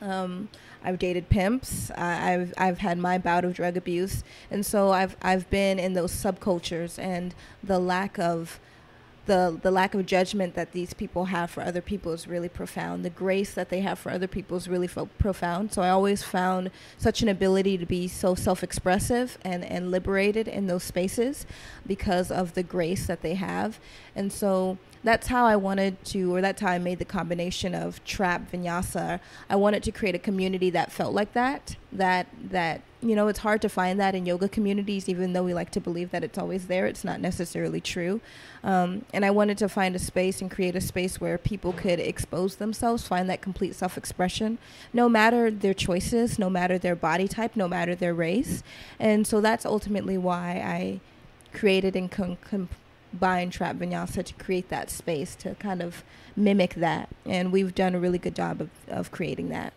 Um, 0.01 0.49
I've 0.83 0.99
dated 0.99 1.29
pimps. 1.29 1.91
I've 1.93 2.55
I've 2.57 2.79
had 2.79 2.99
my 2.99 3.19
bout 3.19 3.45
of 3.45 3.55
drug 3.55 3.77
abuse, 3.77 4.23
and 4.51 4.65
so 4.65 4.93
I've 4.93 5.17
I've 5.21 5.49
been 5.51 5.79
in 5.79 5.95
those 5.95 6.13
subcultures 6.13 6.99
and 6.99 7.35
the 7.63 7.79
lack 7.79 8.19
of 8.19 8.61
the 9.27 9.59
the 9.63 9.71
lack 9.71 9.95
of 9.95 10.07
judgment 10.07 10.55
that 10.55 10.73
these 10.73 10.95
people 10.95 11.27
have 11.27 11.51
for 11.51 11.63
other 11.63 11.81
people 11.81 12.13
is 12.13 12.27
really 12.27 12.49
profound. 12.49 13.05
The 13.05 13.11
grace 13.11 13.53
that 13.55 13.69
they 13.69 13.81
have 13.81 13.99
for 13.99 14.11
other 14.11 14.27
people 14.27 14.57
is 14.57 14.69
really 14.69 14.87
fo- 14.87 15.09
profound. 15.19 15.73
So 15.73 15.83
I 15.83 15.91
always 15.91 16.23
found 16.23 16.71
such 16.99 17.23
an 17.23 17.29
ability 17.29 17.79
to 17.79 17.87
be 17.87 18.09
so 18.09 18.35
self-expressive 18.35 19.39
and 19.43 19.65
and 19.65 19.91
liberated 19.91 20.49
in 20.49 20.67
those 20.67 20.85
spaces 20.85 21.47
because 21.87 22.31
of 22.31 22.55
the 22.55 22.63
grace 22.63 23.07
that 23.07 23.23
they 23.23 23.35
have. 23.35 23.79
And 24.15 24.33
so 24.33 24.79
that's 25.07 25.29
how 25.29 25.47
I 25.47 25.55
wanted 25.55 26.05
to, 26.07 26.35
or 26.35 26.41
that's 26.41 26.61
how 26.61 26.73
I 26.73 26.79
made 26.79 26.99
the 26.99 27.05
combination 27.05 27.77
of 27.77 28.03
trap 28.05 28.51
vinyasa. 28.51 29.21
I 29.49 29.55
wanted 29.55 29.85
to 29.85 29.93
create 29.93 30.17
a 30.17 30.19
community 30.19 30.69
that 30.71 30.91
felt 30.91 31.15
like 31.15 31.33
that. 31.33 31.77
That 31.93 32.27
that 32.51 32.81
you 33.01 33.15
know, 33.15 33.29
it's 33.29 33.39
hard 33.39 33.63
to 33.63 33.69
find 33.69 34.01
that 34.01 34.17
in 34.17 34.27
yoga 34.27 34.49
communities, 34.49 35.09
even 35.09 35.33
though 35.33 35.45
we 35.45 35.55
like 35.55 35.71
to 35.71 35.81
believe 35.81 36.11
that 36.11 36.25
it's 36.25 36.37
always 36.37 36.67
there. 36.67 36.87
It's 36.87 37.05
not 37.05 37.21
necessarily 37.21 37.81
true. 37.81 38.21
Um, 38.65 39.05
and 39.13 39.25
I 39.25 39.31
wanted 39.31 39.59
to 39.59 39.69
find 39.69 39.95
a 39.95 40.01
space 40.01 40.41
and 40.41 40.51
create 40.51 40.75
a 40.75 40.81
space 40.81 41.21
where 41.21 41.39
people 41.39 41.73
could 41.73 42.01
expose 42.01 42.57
themselves, 42.57 43.07
find 43.07 43.31
that 43.31 43.41
complete 43.41 43.77
self-expression, 43.77 44.59
no 44.93 45.09
matter 45.09 45.53
their 45.53 45.75
choices, 45.75 46.37
no 46.37 46.51
matter 46.51 46.79
their 46.79 46.97
body 46.97 47.29
type, 47.29 47.55
no 47.55 47.69
matter 47.69 47.95
their 47.95 48.15
race. 48.15 48.65
And 48.99 49.25
so 49.25 49.41
that's 49.41 49.65
ultimately 49.65 50.19
why 50.19 50.63
I 50.65 51.01
created 51.57 51.95
and 51.95 52.11
con- 52.11 52.39
com- 52.43 52.71
buying 53.19 53.51
Trap 53.51 53.77
Vinyasa 53.77 54.25
to 54.25 54.35
create 54.35 54.69
that 54.69 54.91
space 54.91 55.35
to 55.37 55.55
kind 55.57 55.83
of 55.83 56.05
mimic 56.37 56.75
that. 56.75 57.09
And 57.25 57.53
we've 57.53 57.75
done 57.75 57.95
a 57.95 57.99
really 57.99 58.19
good 58.19 58.35
job 58.35 58.61
of, 58.61 58.71
of 58.89 59.11
creating 59.11 59.49
that. 59.51 59.73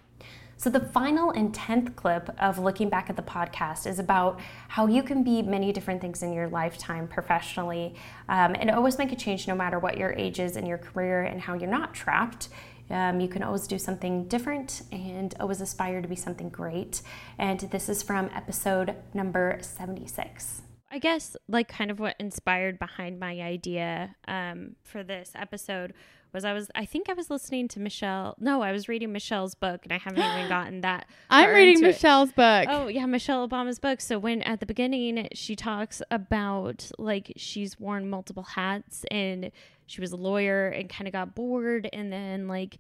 So, 0.60 0.70
the 0.70 0.82
final 0.82 1.32
and 1.32 1.54
10th 1.54 1.96
clip 1.96 2.30
of 2.38 2.60
looking 2.60 2.90
back 2.90 3.10
at 3.10 3.16
the 3.16 3.22
podcast 3.22 3.88
is 3.88 3.98
about 3.98 4.42
how 4.68 4.88
you 4.88 5.04
can 5.04 5.24
be 5.24 5.42
many 5.42 5.72
different 5.72 6.02
things 6.02 6.22
in 6.22 6.34
your 6.34 6.50
lifetime 6.50 7.08
professionally 7.08 7.96
um, 8.28 8.58
and 8.60 8.70
always 8.70 8.98
make 8.98 9.14
a 9.14 9.16
change 9.16 9.48
no 9.48 9.56
matter 9.56 9.80
what 9.80 9.98
your 9.98 10.12
age 10.12 10.38
is 10.38 10.58
in 10.58 10.66
your 10.66 10.78
career 10.78 11.22
and 11.22 11.40
how 11.40 11.54
you're 11.54 11.70
not 11.70 11.94
trapped. 11.94 12.50
Um, 12.90 13.22
you 13.22 13.30
can 13.30 13.42
always 13.42 13.68
do 13.68 13.80
something 13.80 14.26
different 14.28 14.82
and 14.92 15.34
always 15.40 15.62
aspire 15.62 16.02
to 16.02 16.10
be 16.10 16.18
something 16.18 16.50
great. 16.50 17.04
And 17.38 17.62
this 17.62 17.88
is 17.88 18.04
from 18.04 18.30
episode 18.36 18.96
number 19.14 19.60
76. 19.62 20.64
I 20.92 21.00
guess 21.00 21.36
like 21.48 21.68
kind 21.68 21.92
of 21.92 22.00
what 22.00 22.16
inspired 22.20 22.80
behind 22.80 23.20
my 23.20 23.40
idea 23.42 24.16
um, 24.28 24.76
for 24.84 25.04
this 25.04 25.32
episode 25.36 25.94
was 26.34 26.46
I 26.46 26.54
was 26.54 26.70
I 26.76 26.86
think 26.86 27.10
I 27.10 27.14
was 27.14 27.30
listening 27.30 27.68
to 27.70 27.80
Michelle. 27.80 28.36
No, 28.40 28.62
I 28.62 28.72
was 28.72 28.88
reading 28.88 29.12
Michelle's 29.12 29.56
book, 29.56 29.82
and 29.84 29.94
I 29.94 29.98
haven't 29.98 30.24
even 30.24 30.50
gotten 30.50 30.82
that. 30.82 31.08
I'm 31.30 31.50
reading 31.50 31.82
Michelle's 31.82 32.30
it. 32.30 32.36
book. 32.36 32.66
Oh 32.70 32.88
yeah, 32.88 33.06
Michelle 33.06 33.48
Obama's 33.48 33.80
book. 33.80 34.02
So 34.02 34.20
when 34.20 34.42
at 34.44 34.60
the 34.60 34.66
beginning 34.66 35.28
she 35.34 35.56
talks 35.56 36.02
about 36.12 36.90
like 36.98 37.34
she's 37.36 37.80
worn 37.80 38.10
multiple 38.10 38.44
hats 38.44 39.06
and 39.10 39.52
she 39.88 40.02
was 40.02 40.12
a 40.12 40.18
lawyer 40.18 40.68
and 40.70 40.88
kind 40.90 41.08
of 41.08 41.14
got 41.14 41.34
bored, 41.36 41.90
and 41.94 42.12
then 42.12 42.48
like 42.48 42.78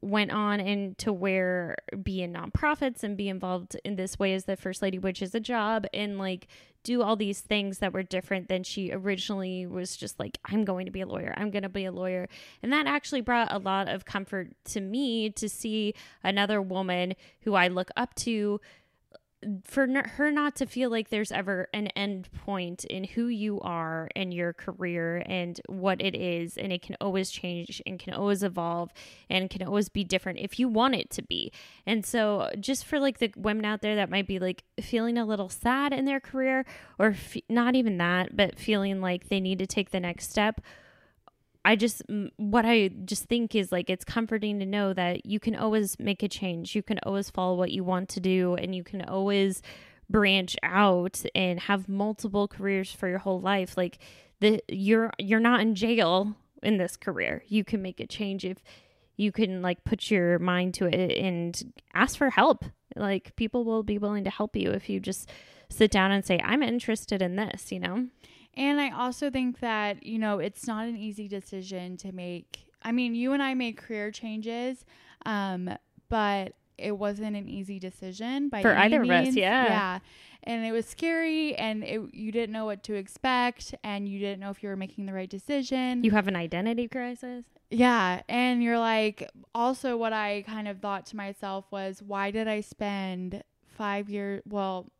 went 0.00 0.30
on 0.30 0.60
and 0.60 0.96
to 0.98 1.12
where 1.12 1.76
be 2.02 2.22
in 2.22 2.32
nonprofits 2.32 3.02
and 3.02 3.16
be 3.16 3.28
involved 3.28 3.76
in 3.84 3.96
this 3.96 4.18
way 4.18 4.34
as 4.34 4.44
the 4.44 4.56
first 4.56 4.82
lady, 4.82 4.98
which 4.98 5.22
is 5.22 5.34
a 5.34 5.40
job, 5.40 5.86
and 5.92 6.18
like 6.18 6.46
do 6.82 7.02
all 7.02 7.16
these 7.16 7.40
things 7.40 7.78
that 7.78 7.92
were 7.92 8.02
different 8.02 8.48
than 8.48 8.62
she 8.62 8.90
originally 8.90 9.66
was 9.66 9.96
just 9.96 10.18
like, 10.18 10.38
I'm 10.46 10.64
going 10.64 10.86
to 10.86 10.92
be 10.92 11.02
a 11.02 11.06
lawyer. 11.06 11.34
I'm 11.36 11.50
going 11.50 11.62
to 11.62 11.68
be 11.68 11.84
a 11.84 11.92
lawyer. 11.92 12.26
And 12.62 12.72
that 12.72 12.86
actually 12.86 13.20
brought 13.20 13.52
a 13.52 13.58
lot 13.58 13.88
of 13.88 14.06
comfort 14.06 14.48
to 14.66 14.80
me 14.80 15.30
to 15.30 15.48
see 15.48 15.94
another 16.24 16.62
woman 16.62 17.14
who 17.42 17.54
I 17.54 17.68
look 17.68 17.90
up 17.96 18.14
to 18.16 18.60
for 19.64 19.86
her 20.16 20.30
not 20.30 20.56
to 20.56 20.66
feel 20.66 20.90
like 20.90 21.08
there's 21.08 21.32
ever 21.32 21.68
an 21.72 21.86
end 21.88 22.28
point 22.44 22.84
in 22.84 23.04
who 23.04 23.28
you 23.28 23.60
are 23.60 24.08
and 24.14 24.34
your 24.34 24.52
career 24.52 25.22
and 25.26 25.60
what 25.66 26.00
it 26.02 26.14
is 26.14 26.56
and 26.56 26.72
it 26.72 26.82
can 26.82 26.96
always 27.00 27.30
change 27.30 27.80
and 27.86 27.98
can 27.98 28.12
always 28.12 28.42
evolve 28.42 28.92
and 29.30 29.48
can 29.48 29.62
always 29.62 29.88
be 29.88 30.04
different 30.04 30.38
if 30.38 30.58
you 30.58 30.68
want 30.68 30.94
it 30.94 31.10
to 31.10 31.22
be. 31.22 31.52
And 31.86 32.04
so 32.04 32.50
just 32.60 32.84
for 32.84 33.00
like 33.00 33.18
the 33.18 33.32
women 33.36 33.64
out 33.64 33.80
there 33.80 33.96
that 33.96 34.10
might 34.10 34.26
be 34.26 34.38
like 34.38 34.64
feeling 34.80 35.16
a 35.16 35.24
little 35.24 35.48
sad 35.48 35.92
in 35.92 36.04
their 36.04 36.20
career 36.20 36.66
or 36.98 37.14
not 37.48 37.74
even 37.74 37.98
that 37.98 38.36
but 38.36 38.58
feeling 38.58 39.00
like 39.00 39.28
they 39.28 39.40
need 39.40 39.58
to 39.58 39.66
take 39.66 39.90
the 39.90 40.00
next 40.00 40.30
step 40.30 40.60
I 41.64 41.76
just 41.76 42.02
what 42.36 42.64
I 42.64 42.88
just 43.04 43.24
think 43.24 43.54
is 43.54 43.70
like 43.70 43.90
it's 43.90 44.04
comforting 44.04 44.60
to 44.60 44.66
know 44.66 44.92
that 44.94 45.26
you 45.26 45.38
can 45.38 45.54
always 45.54 45.98
make 45.98 46.22
a 46.22 46.28
change. 46.28 46.74
You 46.74 46.82
can 46.82 46.98
always 47.02 47.30
follow 47.30 47.54
what 47.54 47.70
you 47.70 47.84
want 47.84 48.08
to 48.10 48.20
do 48.20 48.54
and 48.54 48.74
you 48.74 48.82
can 48.82 49.02
always 49.02 49.62
branch 50.08 50.56
out 50.62 51.22
and 51.34 51.60
have 51.60 51.88
multiple 51.88 52.48
careers 52.48 52.92
for 52.92 53.08
your 53.08 53.18
whole 53.18 53.40
life. 53.40 53.76
Like 53.76 53.98
the 54.40 54.62
you're 54.68 55.12
you're 55.18 55.40
not 55.40 55.60
in 55.60 55.74
jail 55.74 56.34
in 56.62 56.78
this 56.78 56.96
career. 56.96 57.44
You 57.46 57.64
can 57.64 57.82
make 57.82 58.00
a 58.00 58.06
change 58.06 58.44
if 58.44 58.58
you 59.16 59.30
can 59.30 59.60
like 59.60 59.84
put 59.84 60.10
your 60.10 60.38
mind 60.38 60.74
to 60.74 60.86
it 60.86 61.18
and 61.18 61.74
ask 61.92 62.16
for 62.16 62.30
help. 62.30 62.64
Like 62.96 63.36
people 63.36 63.64
will 63.64 63.82
be 63.82 63.98
willing 63.98 64.24
to 64.24 64.30
help 64.30 64.56
you 64.56 64.70
if 64.70 64.88
you 64.88 64.98
just 64.98 65.28
sit 65.68 65.90
down 65.90 66.10
and 66.10 66.24
say 66.24 66.40
I'm 66.42 66.62
interested 66.62 67.20
in 67.20 67.36
this, 67.36 67.70
you 67.70 67.80
know? 67.80 68.06
And 68.54 68.80
I 68.80 68.90
also 68.90 69.30
think 69.30 69.60
that, 69.60 70.02
you 70.02 70.18
know, 70.18 70.38
it's 70.38 70.66
not 70.66 70.88
an 70.88 70.96
easy 70.96 71.28
decision 71.28 71.96
to 71.98 72.12
make. 72.12 72.66
I 72.82 72.92
mean, 72.92 73.14
you 73.14 73.32
and 73.32 73.42
I 73.42 73.54
made 73.54 73.76
career 73.76 74.10
changes, 74.10 74.84
um, 75.24 75.70
but 76.08 76.54
it 76.76 76.96
wasn't 76.96 77.36
an 77.36 77.48
easy 77.48 77.78
decision 77.78 78.48
by 78.48 78.62
for 78.62 78.70
any 78.70 78.94
either 78.94 79.04
means. 79.04 79.28
of 79.28 79.32
us. 79.32 79.36
Yeah. 79.36 79.64
Yeah. 79.66 79.98
And 80.44 80.64
it 80.64 80.72
was 80.72 80.86
scary 80.86 81.54
and 81.54 81.84
it, 81.84 82.00
you 82.14 82.32
didn't 82.32 82.52
know 82.52 82.64
what 82.64 82.82
to 82.84 82.94
expect 82.94 83.74
and 83.84 84.08
you 84.08 84.18
didn't 84.18 84.40
know 84.40 84.50
if 84.50 84.62
you 84.62 84.70
were 84.70 84.76
making 84.76 85.04
the 85.04 85.12
right 85.12 85.28
decision. 85.28 86.02
You 86.02 86.12
have 86.12 86.26
an 86.26 86.36
identity 86.36 86.88
crisis. 86.88 87.44
Yeah. 87.70 88.22
And 88.28 88.62
you're 88.62 88.78
like, 88.78 89.30
also, 89.54 89.96
what 89.96 90.12
I 90.14 90.42
kind 90.46 90.66
of 90.66 90.80
thought 90.80 91.06
to 91.06 91.16
myself 91.16 91.66
was, 91.70 92.02
why 92.02 92.30
did 92.30 92.48
I 92.48 92.62
spend 92.62 93.44
five 93.66 94.08
years, 94.08 94.42
well, 94.48 94.90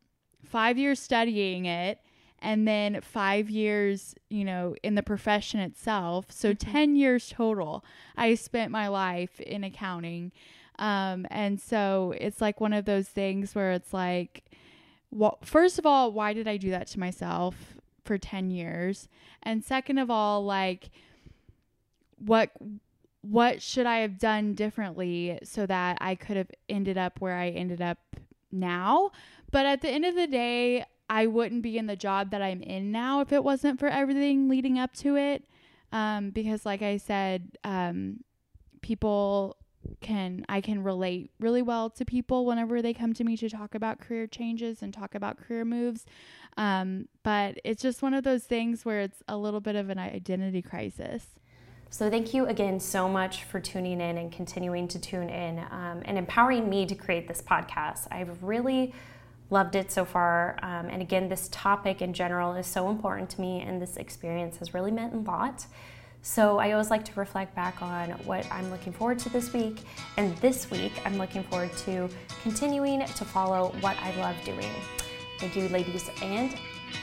five 0.45 0.77
years 0.79 1.01
studying 1.01 1.65
it? 1.65 1.99
And 2.43 2.67
then 2.67 3.01
five 3.01 3.51
years, 3.51 4.15
you 4.29 4.45
know, 4.45 4.75
in 4.83 4.95
the 4.95 5.03
profession 5.03 5.61
itself. 5.61 6.27
So 6.31 6.53
mm-hmm. 6.53 6.71
10 6.71 6.97
years 6.97 7.29
total. 7.29 7.85
I 8.17 8.35
spent 8.35 8.71
my 8.71 8.89
life 8.89 9.41
in 9.41 9.65
accounting. 9.65 10.33
Um, 10.79 11.27
and 11.31 11.61
so 11.61 12.15
it's 12.19 12.41
like 12.41 12.61
one 12.61 12.73
of 12.73 12.87
those 12.87 13.09
things 13.09 13.55
where 13.55 13.73
it's 13.73 13.93
like, 13.93 14.45
well, 15.11 15.39
first 15.43 15.79
of 15.79 15.85
all, 15.85 16.13
why 16.13 16.33
did 16.33 16.49
I 16.49 16.57
do 16.57 16.71
that 16.71 16.87
to 16.89 17.01
myself 17.01 17.55
for 18.05 18.17
10 18.17 18.51
years? 18.51 19.09
And 19.43 19.65
second 19.65 19.99
of 19.99 20.11
all, 20.11 20.45
like, 20.45 20.91
what 22.19 22.51
what 23.23 23.61
should 23.61 23.85
I 23.85 23.99
have 23.99 24.19
done 24.19 24.55
differently 24.55 25.39
so 25.43 25.67
that 25.67 25.99
I 26.01 26.15
could 26.15 26.39
have 26.39 26.51
ended 26.71 26.97
up 26.97 27.21
where 27.21 27.37
I 27.37 27.51
ended 27.51 27.83
up 27.83 27.99
now? 28.51 29.11
But 29.51 29.67
at 29.67 29.83
the 29.83 29.91
end 29.91 30.07
of 30.07 30.15
the 30.15 30.27
day, 30.27 30.87
I 31.11 31.27
wouldn't 31.27 31.63
be 31.63 31.77
in 31.77 31.87
the 31.87 31.97
job 31.97 32.31
that 32.31 32.41
I'm 32.41 32.63
in 32.63 32.93
now 32.93 33.21
if 33.21 33.33
it 33.33 33.43
wasn't 33.43 33.81
for 33.81 33.89
everything 33.89 34.49
leading 34.49 34.79
up 34.79 34.95
to 34.99 35.17
it. 35.17 35.45
Um, 35.93 36.31
because, 36.31 36.65
like 36.65 36.83
I 36.83 36.99
said, 36.99 37.59
um, 37.65 38.21
people 38.81 39.57
can 40.01 40.45
I 40.49 40.61
can 40.61 40.85
relate 40.85 41.33
really 41.41 41.63
well 41.63 41.91
to 41.91 42.05
people 42.05 42.47
whenever 42.47 42.81
they 42.81 42.95
come 42.95 43.13
to 43.15 43.25
me 43.25 43.37
to 43.39 43.49
talk 43.49 43.75
about 43.75 43.99
career 43.99 44.29
changes 44.29 44.83
and 44.83 44.95
talk 44.95 45.17
about 45.17 45.37
career 45.37 45.65
moves. 45.65 46.07
Um, 46.57 47.09
but 47.25 47.59
it's 47.65 47.83
just 47.83 48.03
one 48.03 48.15
of 48.15 48.23
those 48.23 48.45
things 48.45 48.85
where 48.85 49.01
it's 49.01 49.21
a 49.27 49.37
little 49.37 49.61
bit 49.61 49.75
of 49.75 49.91
an 49.91 49.99
identity 49.99 50.63
crisis. 50.63 51.27
So, 51.91 52.09
thank 52.09 52.33
you 52.33 52.47
again 52.47 52.79
so 52.79 53.09
much 53.09 53.43
for 53.43 53.59
tuning 53.59 54.01
in 54.01 54.17
and 54.17 54.31
continuing 54.31 54.87
to 54.87 55.01
tune 55.01 55.29
in 55.29 55.59
um, 55.59 56.03
and 56.05 56.17
empowering 56.17 56.71
me 56.71 56.87
to 56.87 56.95
create 56.95 57.27
this 57.27 57.43
podcast. 57.43 58.07
I've 58.13 58.45
really 58.45 58.95
loved 59.51 59.75
it 59.75 59.93
so 59.93 60.05
far. 60.05 60.59
Um, 60.63 60.87
and 60.89 61.03
again, 61.03 61.29
this 61.29 61.49
topic 61.53 62.01
in 62.01 62.13
general 62.13 62.55
is 62.55 62.67
so 62.67 62.89
important 62.89 63.31
to 63.31 63.41
me, 63.41 63.61
and 63.61 63.83
this 63.83 63.97
experience 63.97 64.59
has 64.59 64.73
really 64.73 64.91
meant 64.91 65.13
a 65.15 65.19
lot. 65.19 65.67
So 66.23 66.59
I 66.59 66.73
always 66.73 66.91
like 66.91 67.05
to 67.07 67.13
reflect 67.19 67.55
back 67.55 67.81
on 67.83 68.11
what 68.25 68.47
I'm 68.53 68.71
looking 68.71 68.93
forward 68.93 69.19
to 69.21 69.31
this 69.31 69.53
week. 69.53 69.81
And 70.17 70.37
this 70.39 70.71
week, 70.71 70.93
I'm 71.05 71.17
looking 71.17 71.43
forward 71.45 71.73
to 71.79 72.09
continuing 72.43 73.01
to 73.01 73.25
follow 73.25 73.75
what 73.81 73.97
I 74.03 74.15
love 74.17 74.37
doing. 74.45 74.71
Thank 75.39 75.57
you, 75.57 75.69
ladies 75.69 76.11
and 76.23 76.55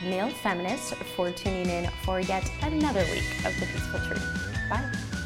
male 0.03 0.29
feminists, 0.29 0.93
for 1.15 1.31
tuning 1.31 1.67
in 1.67 1.89
for 2.03 2.19
yet 2.19 2.49
another 2.61 3.01
week 3.11 3.45
of 3.45 3.59
The 3.59 3.65
Peaceful 3.65 3.99
Truth. 4.01 4.23
Bye. 4.69 5.16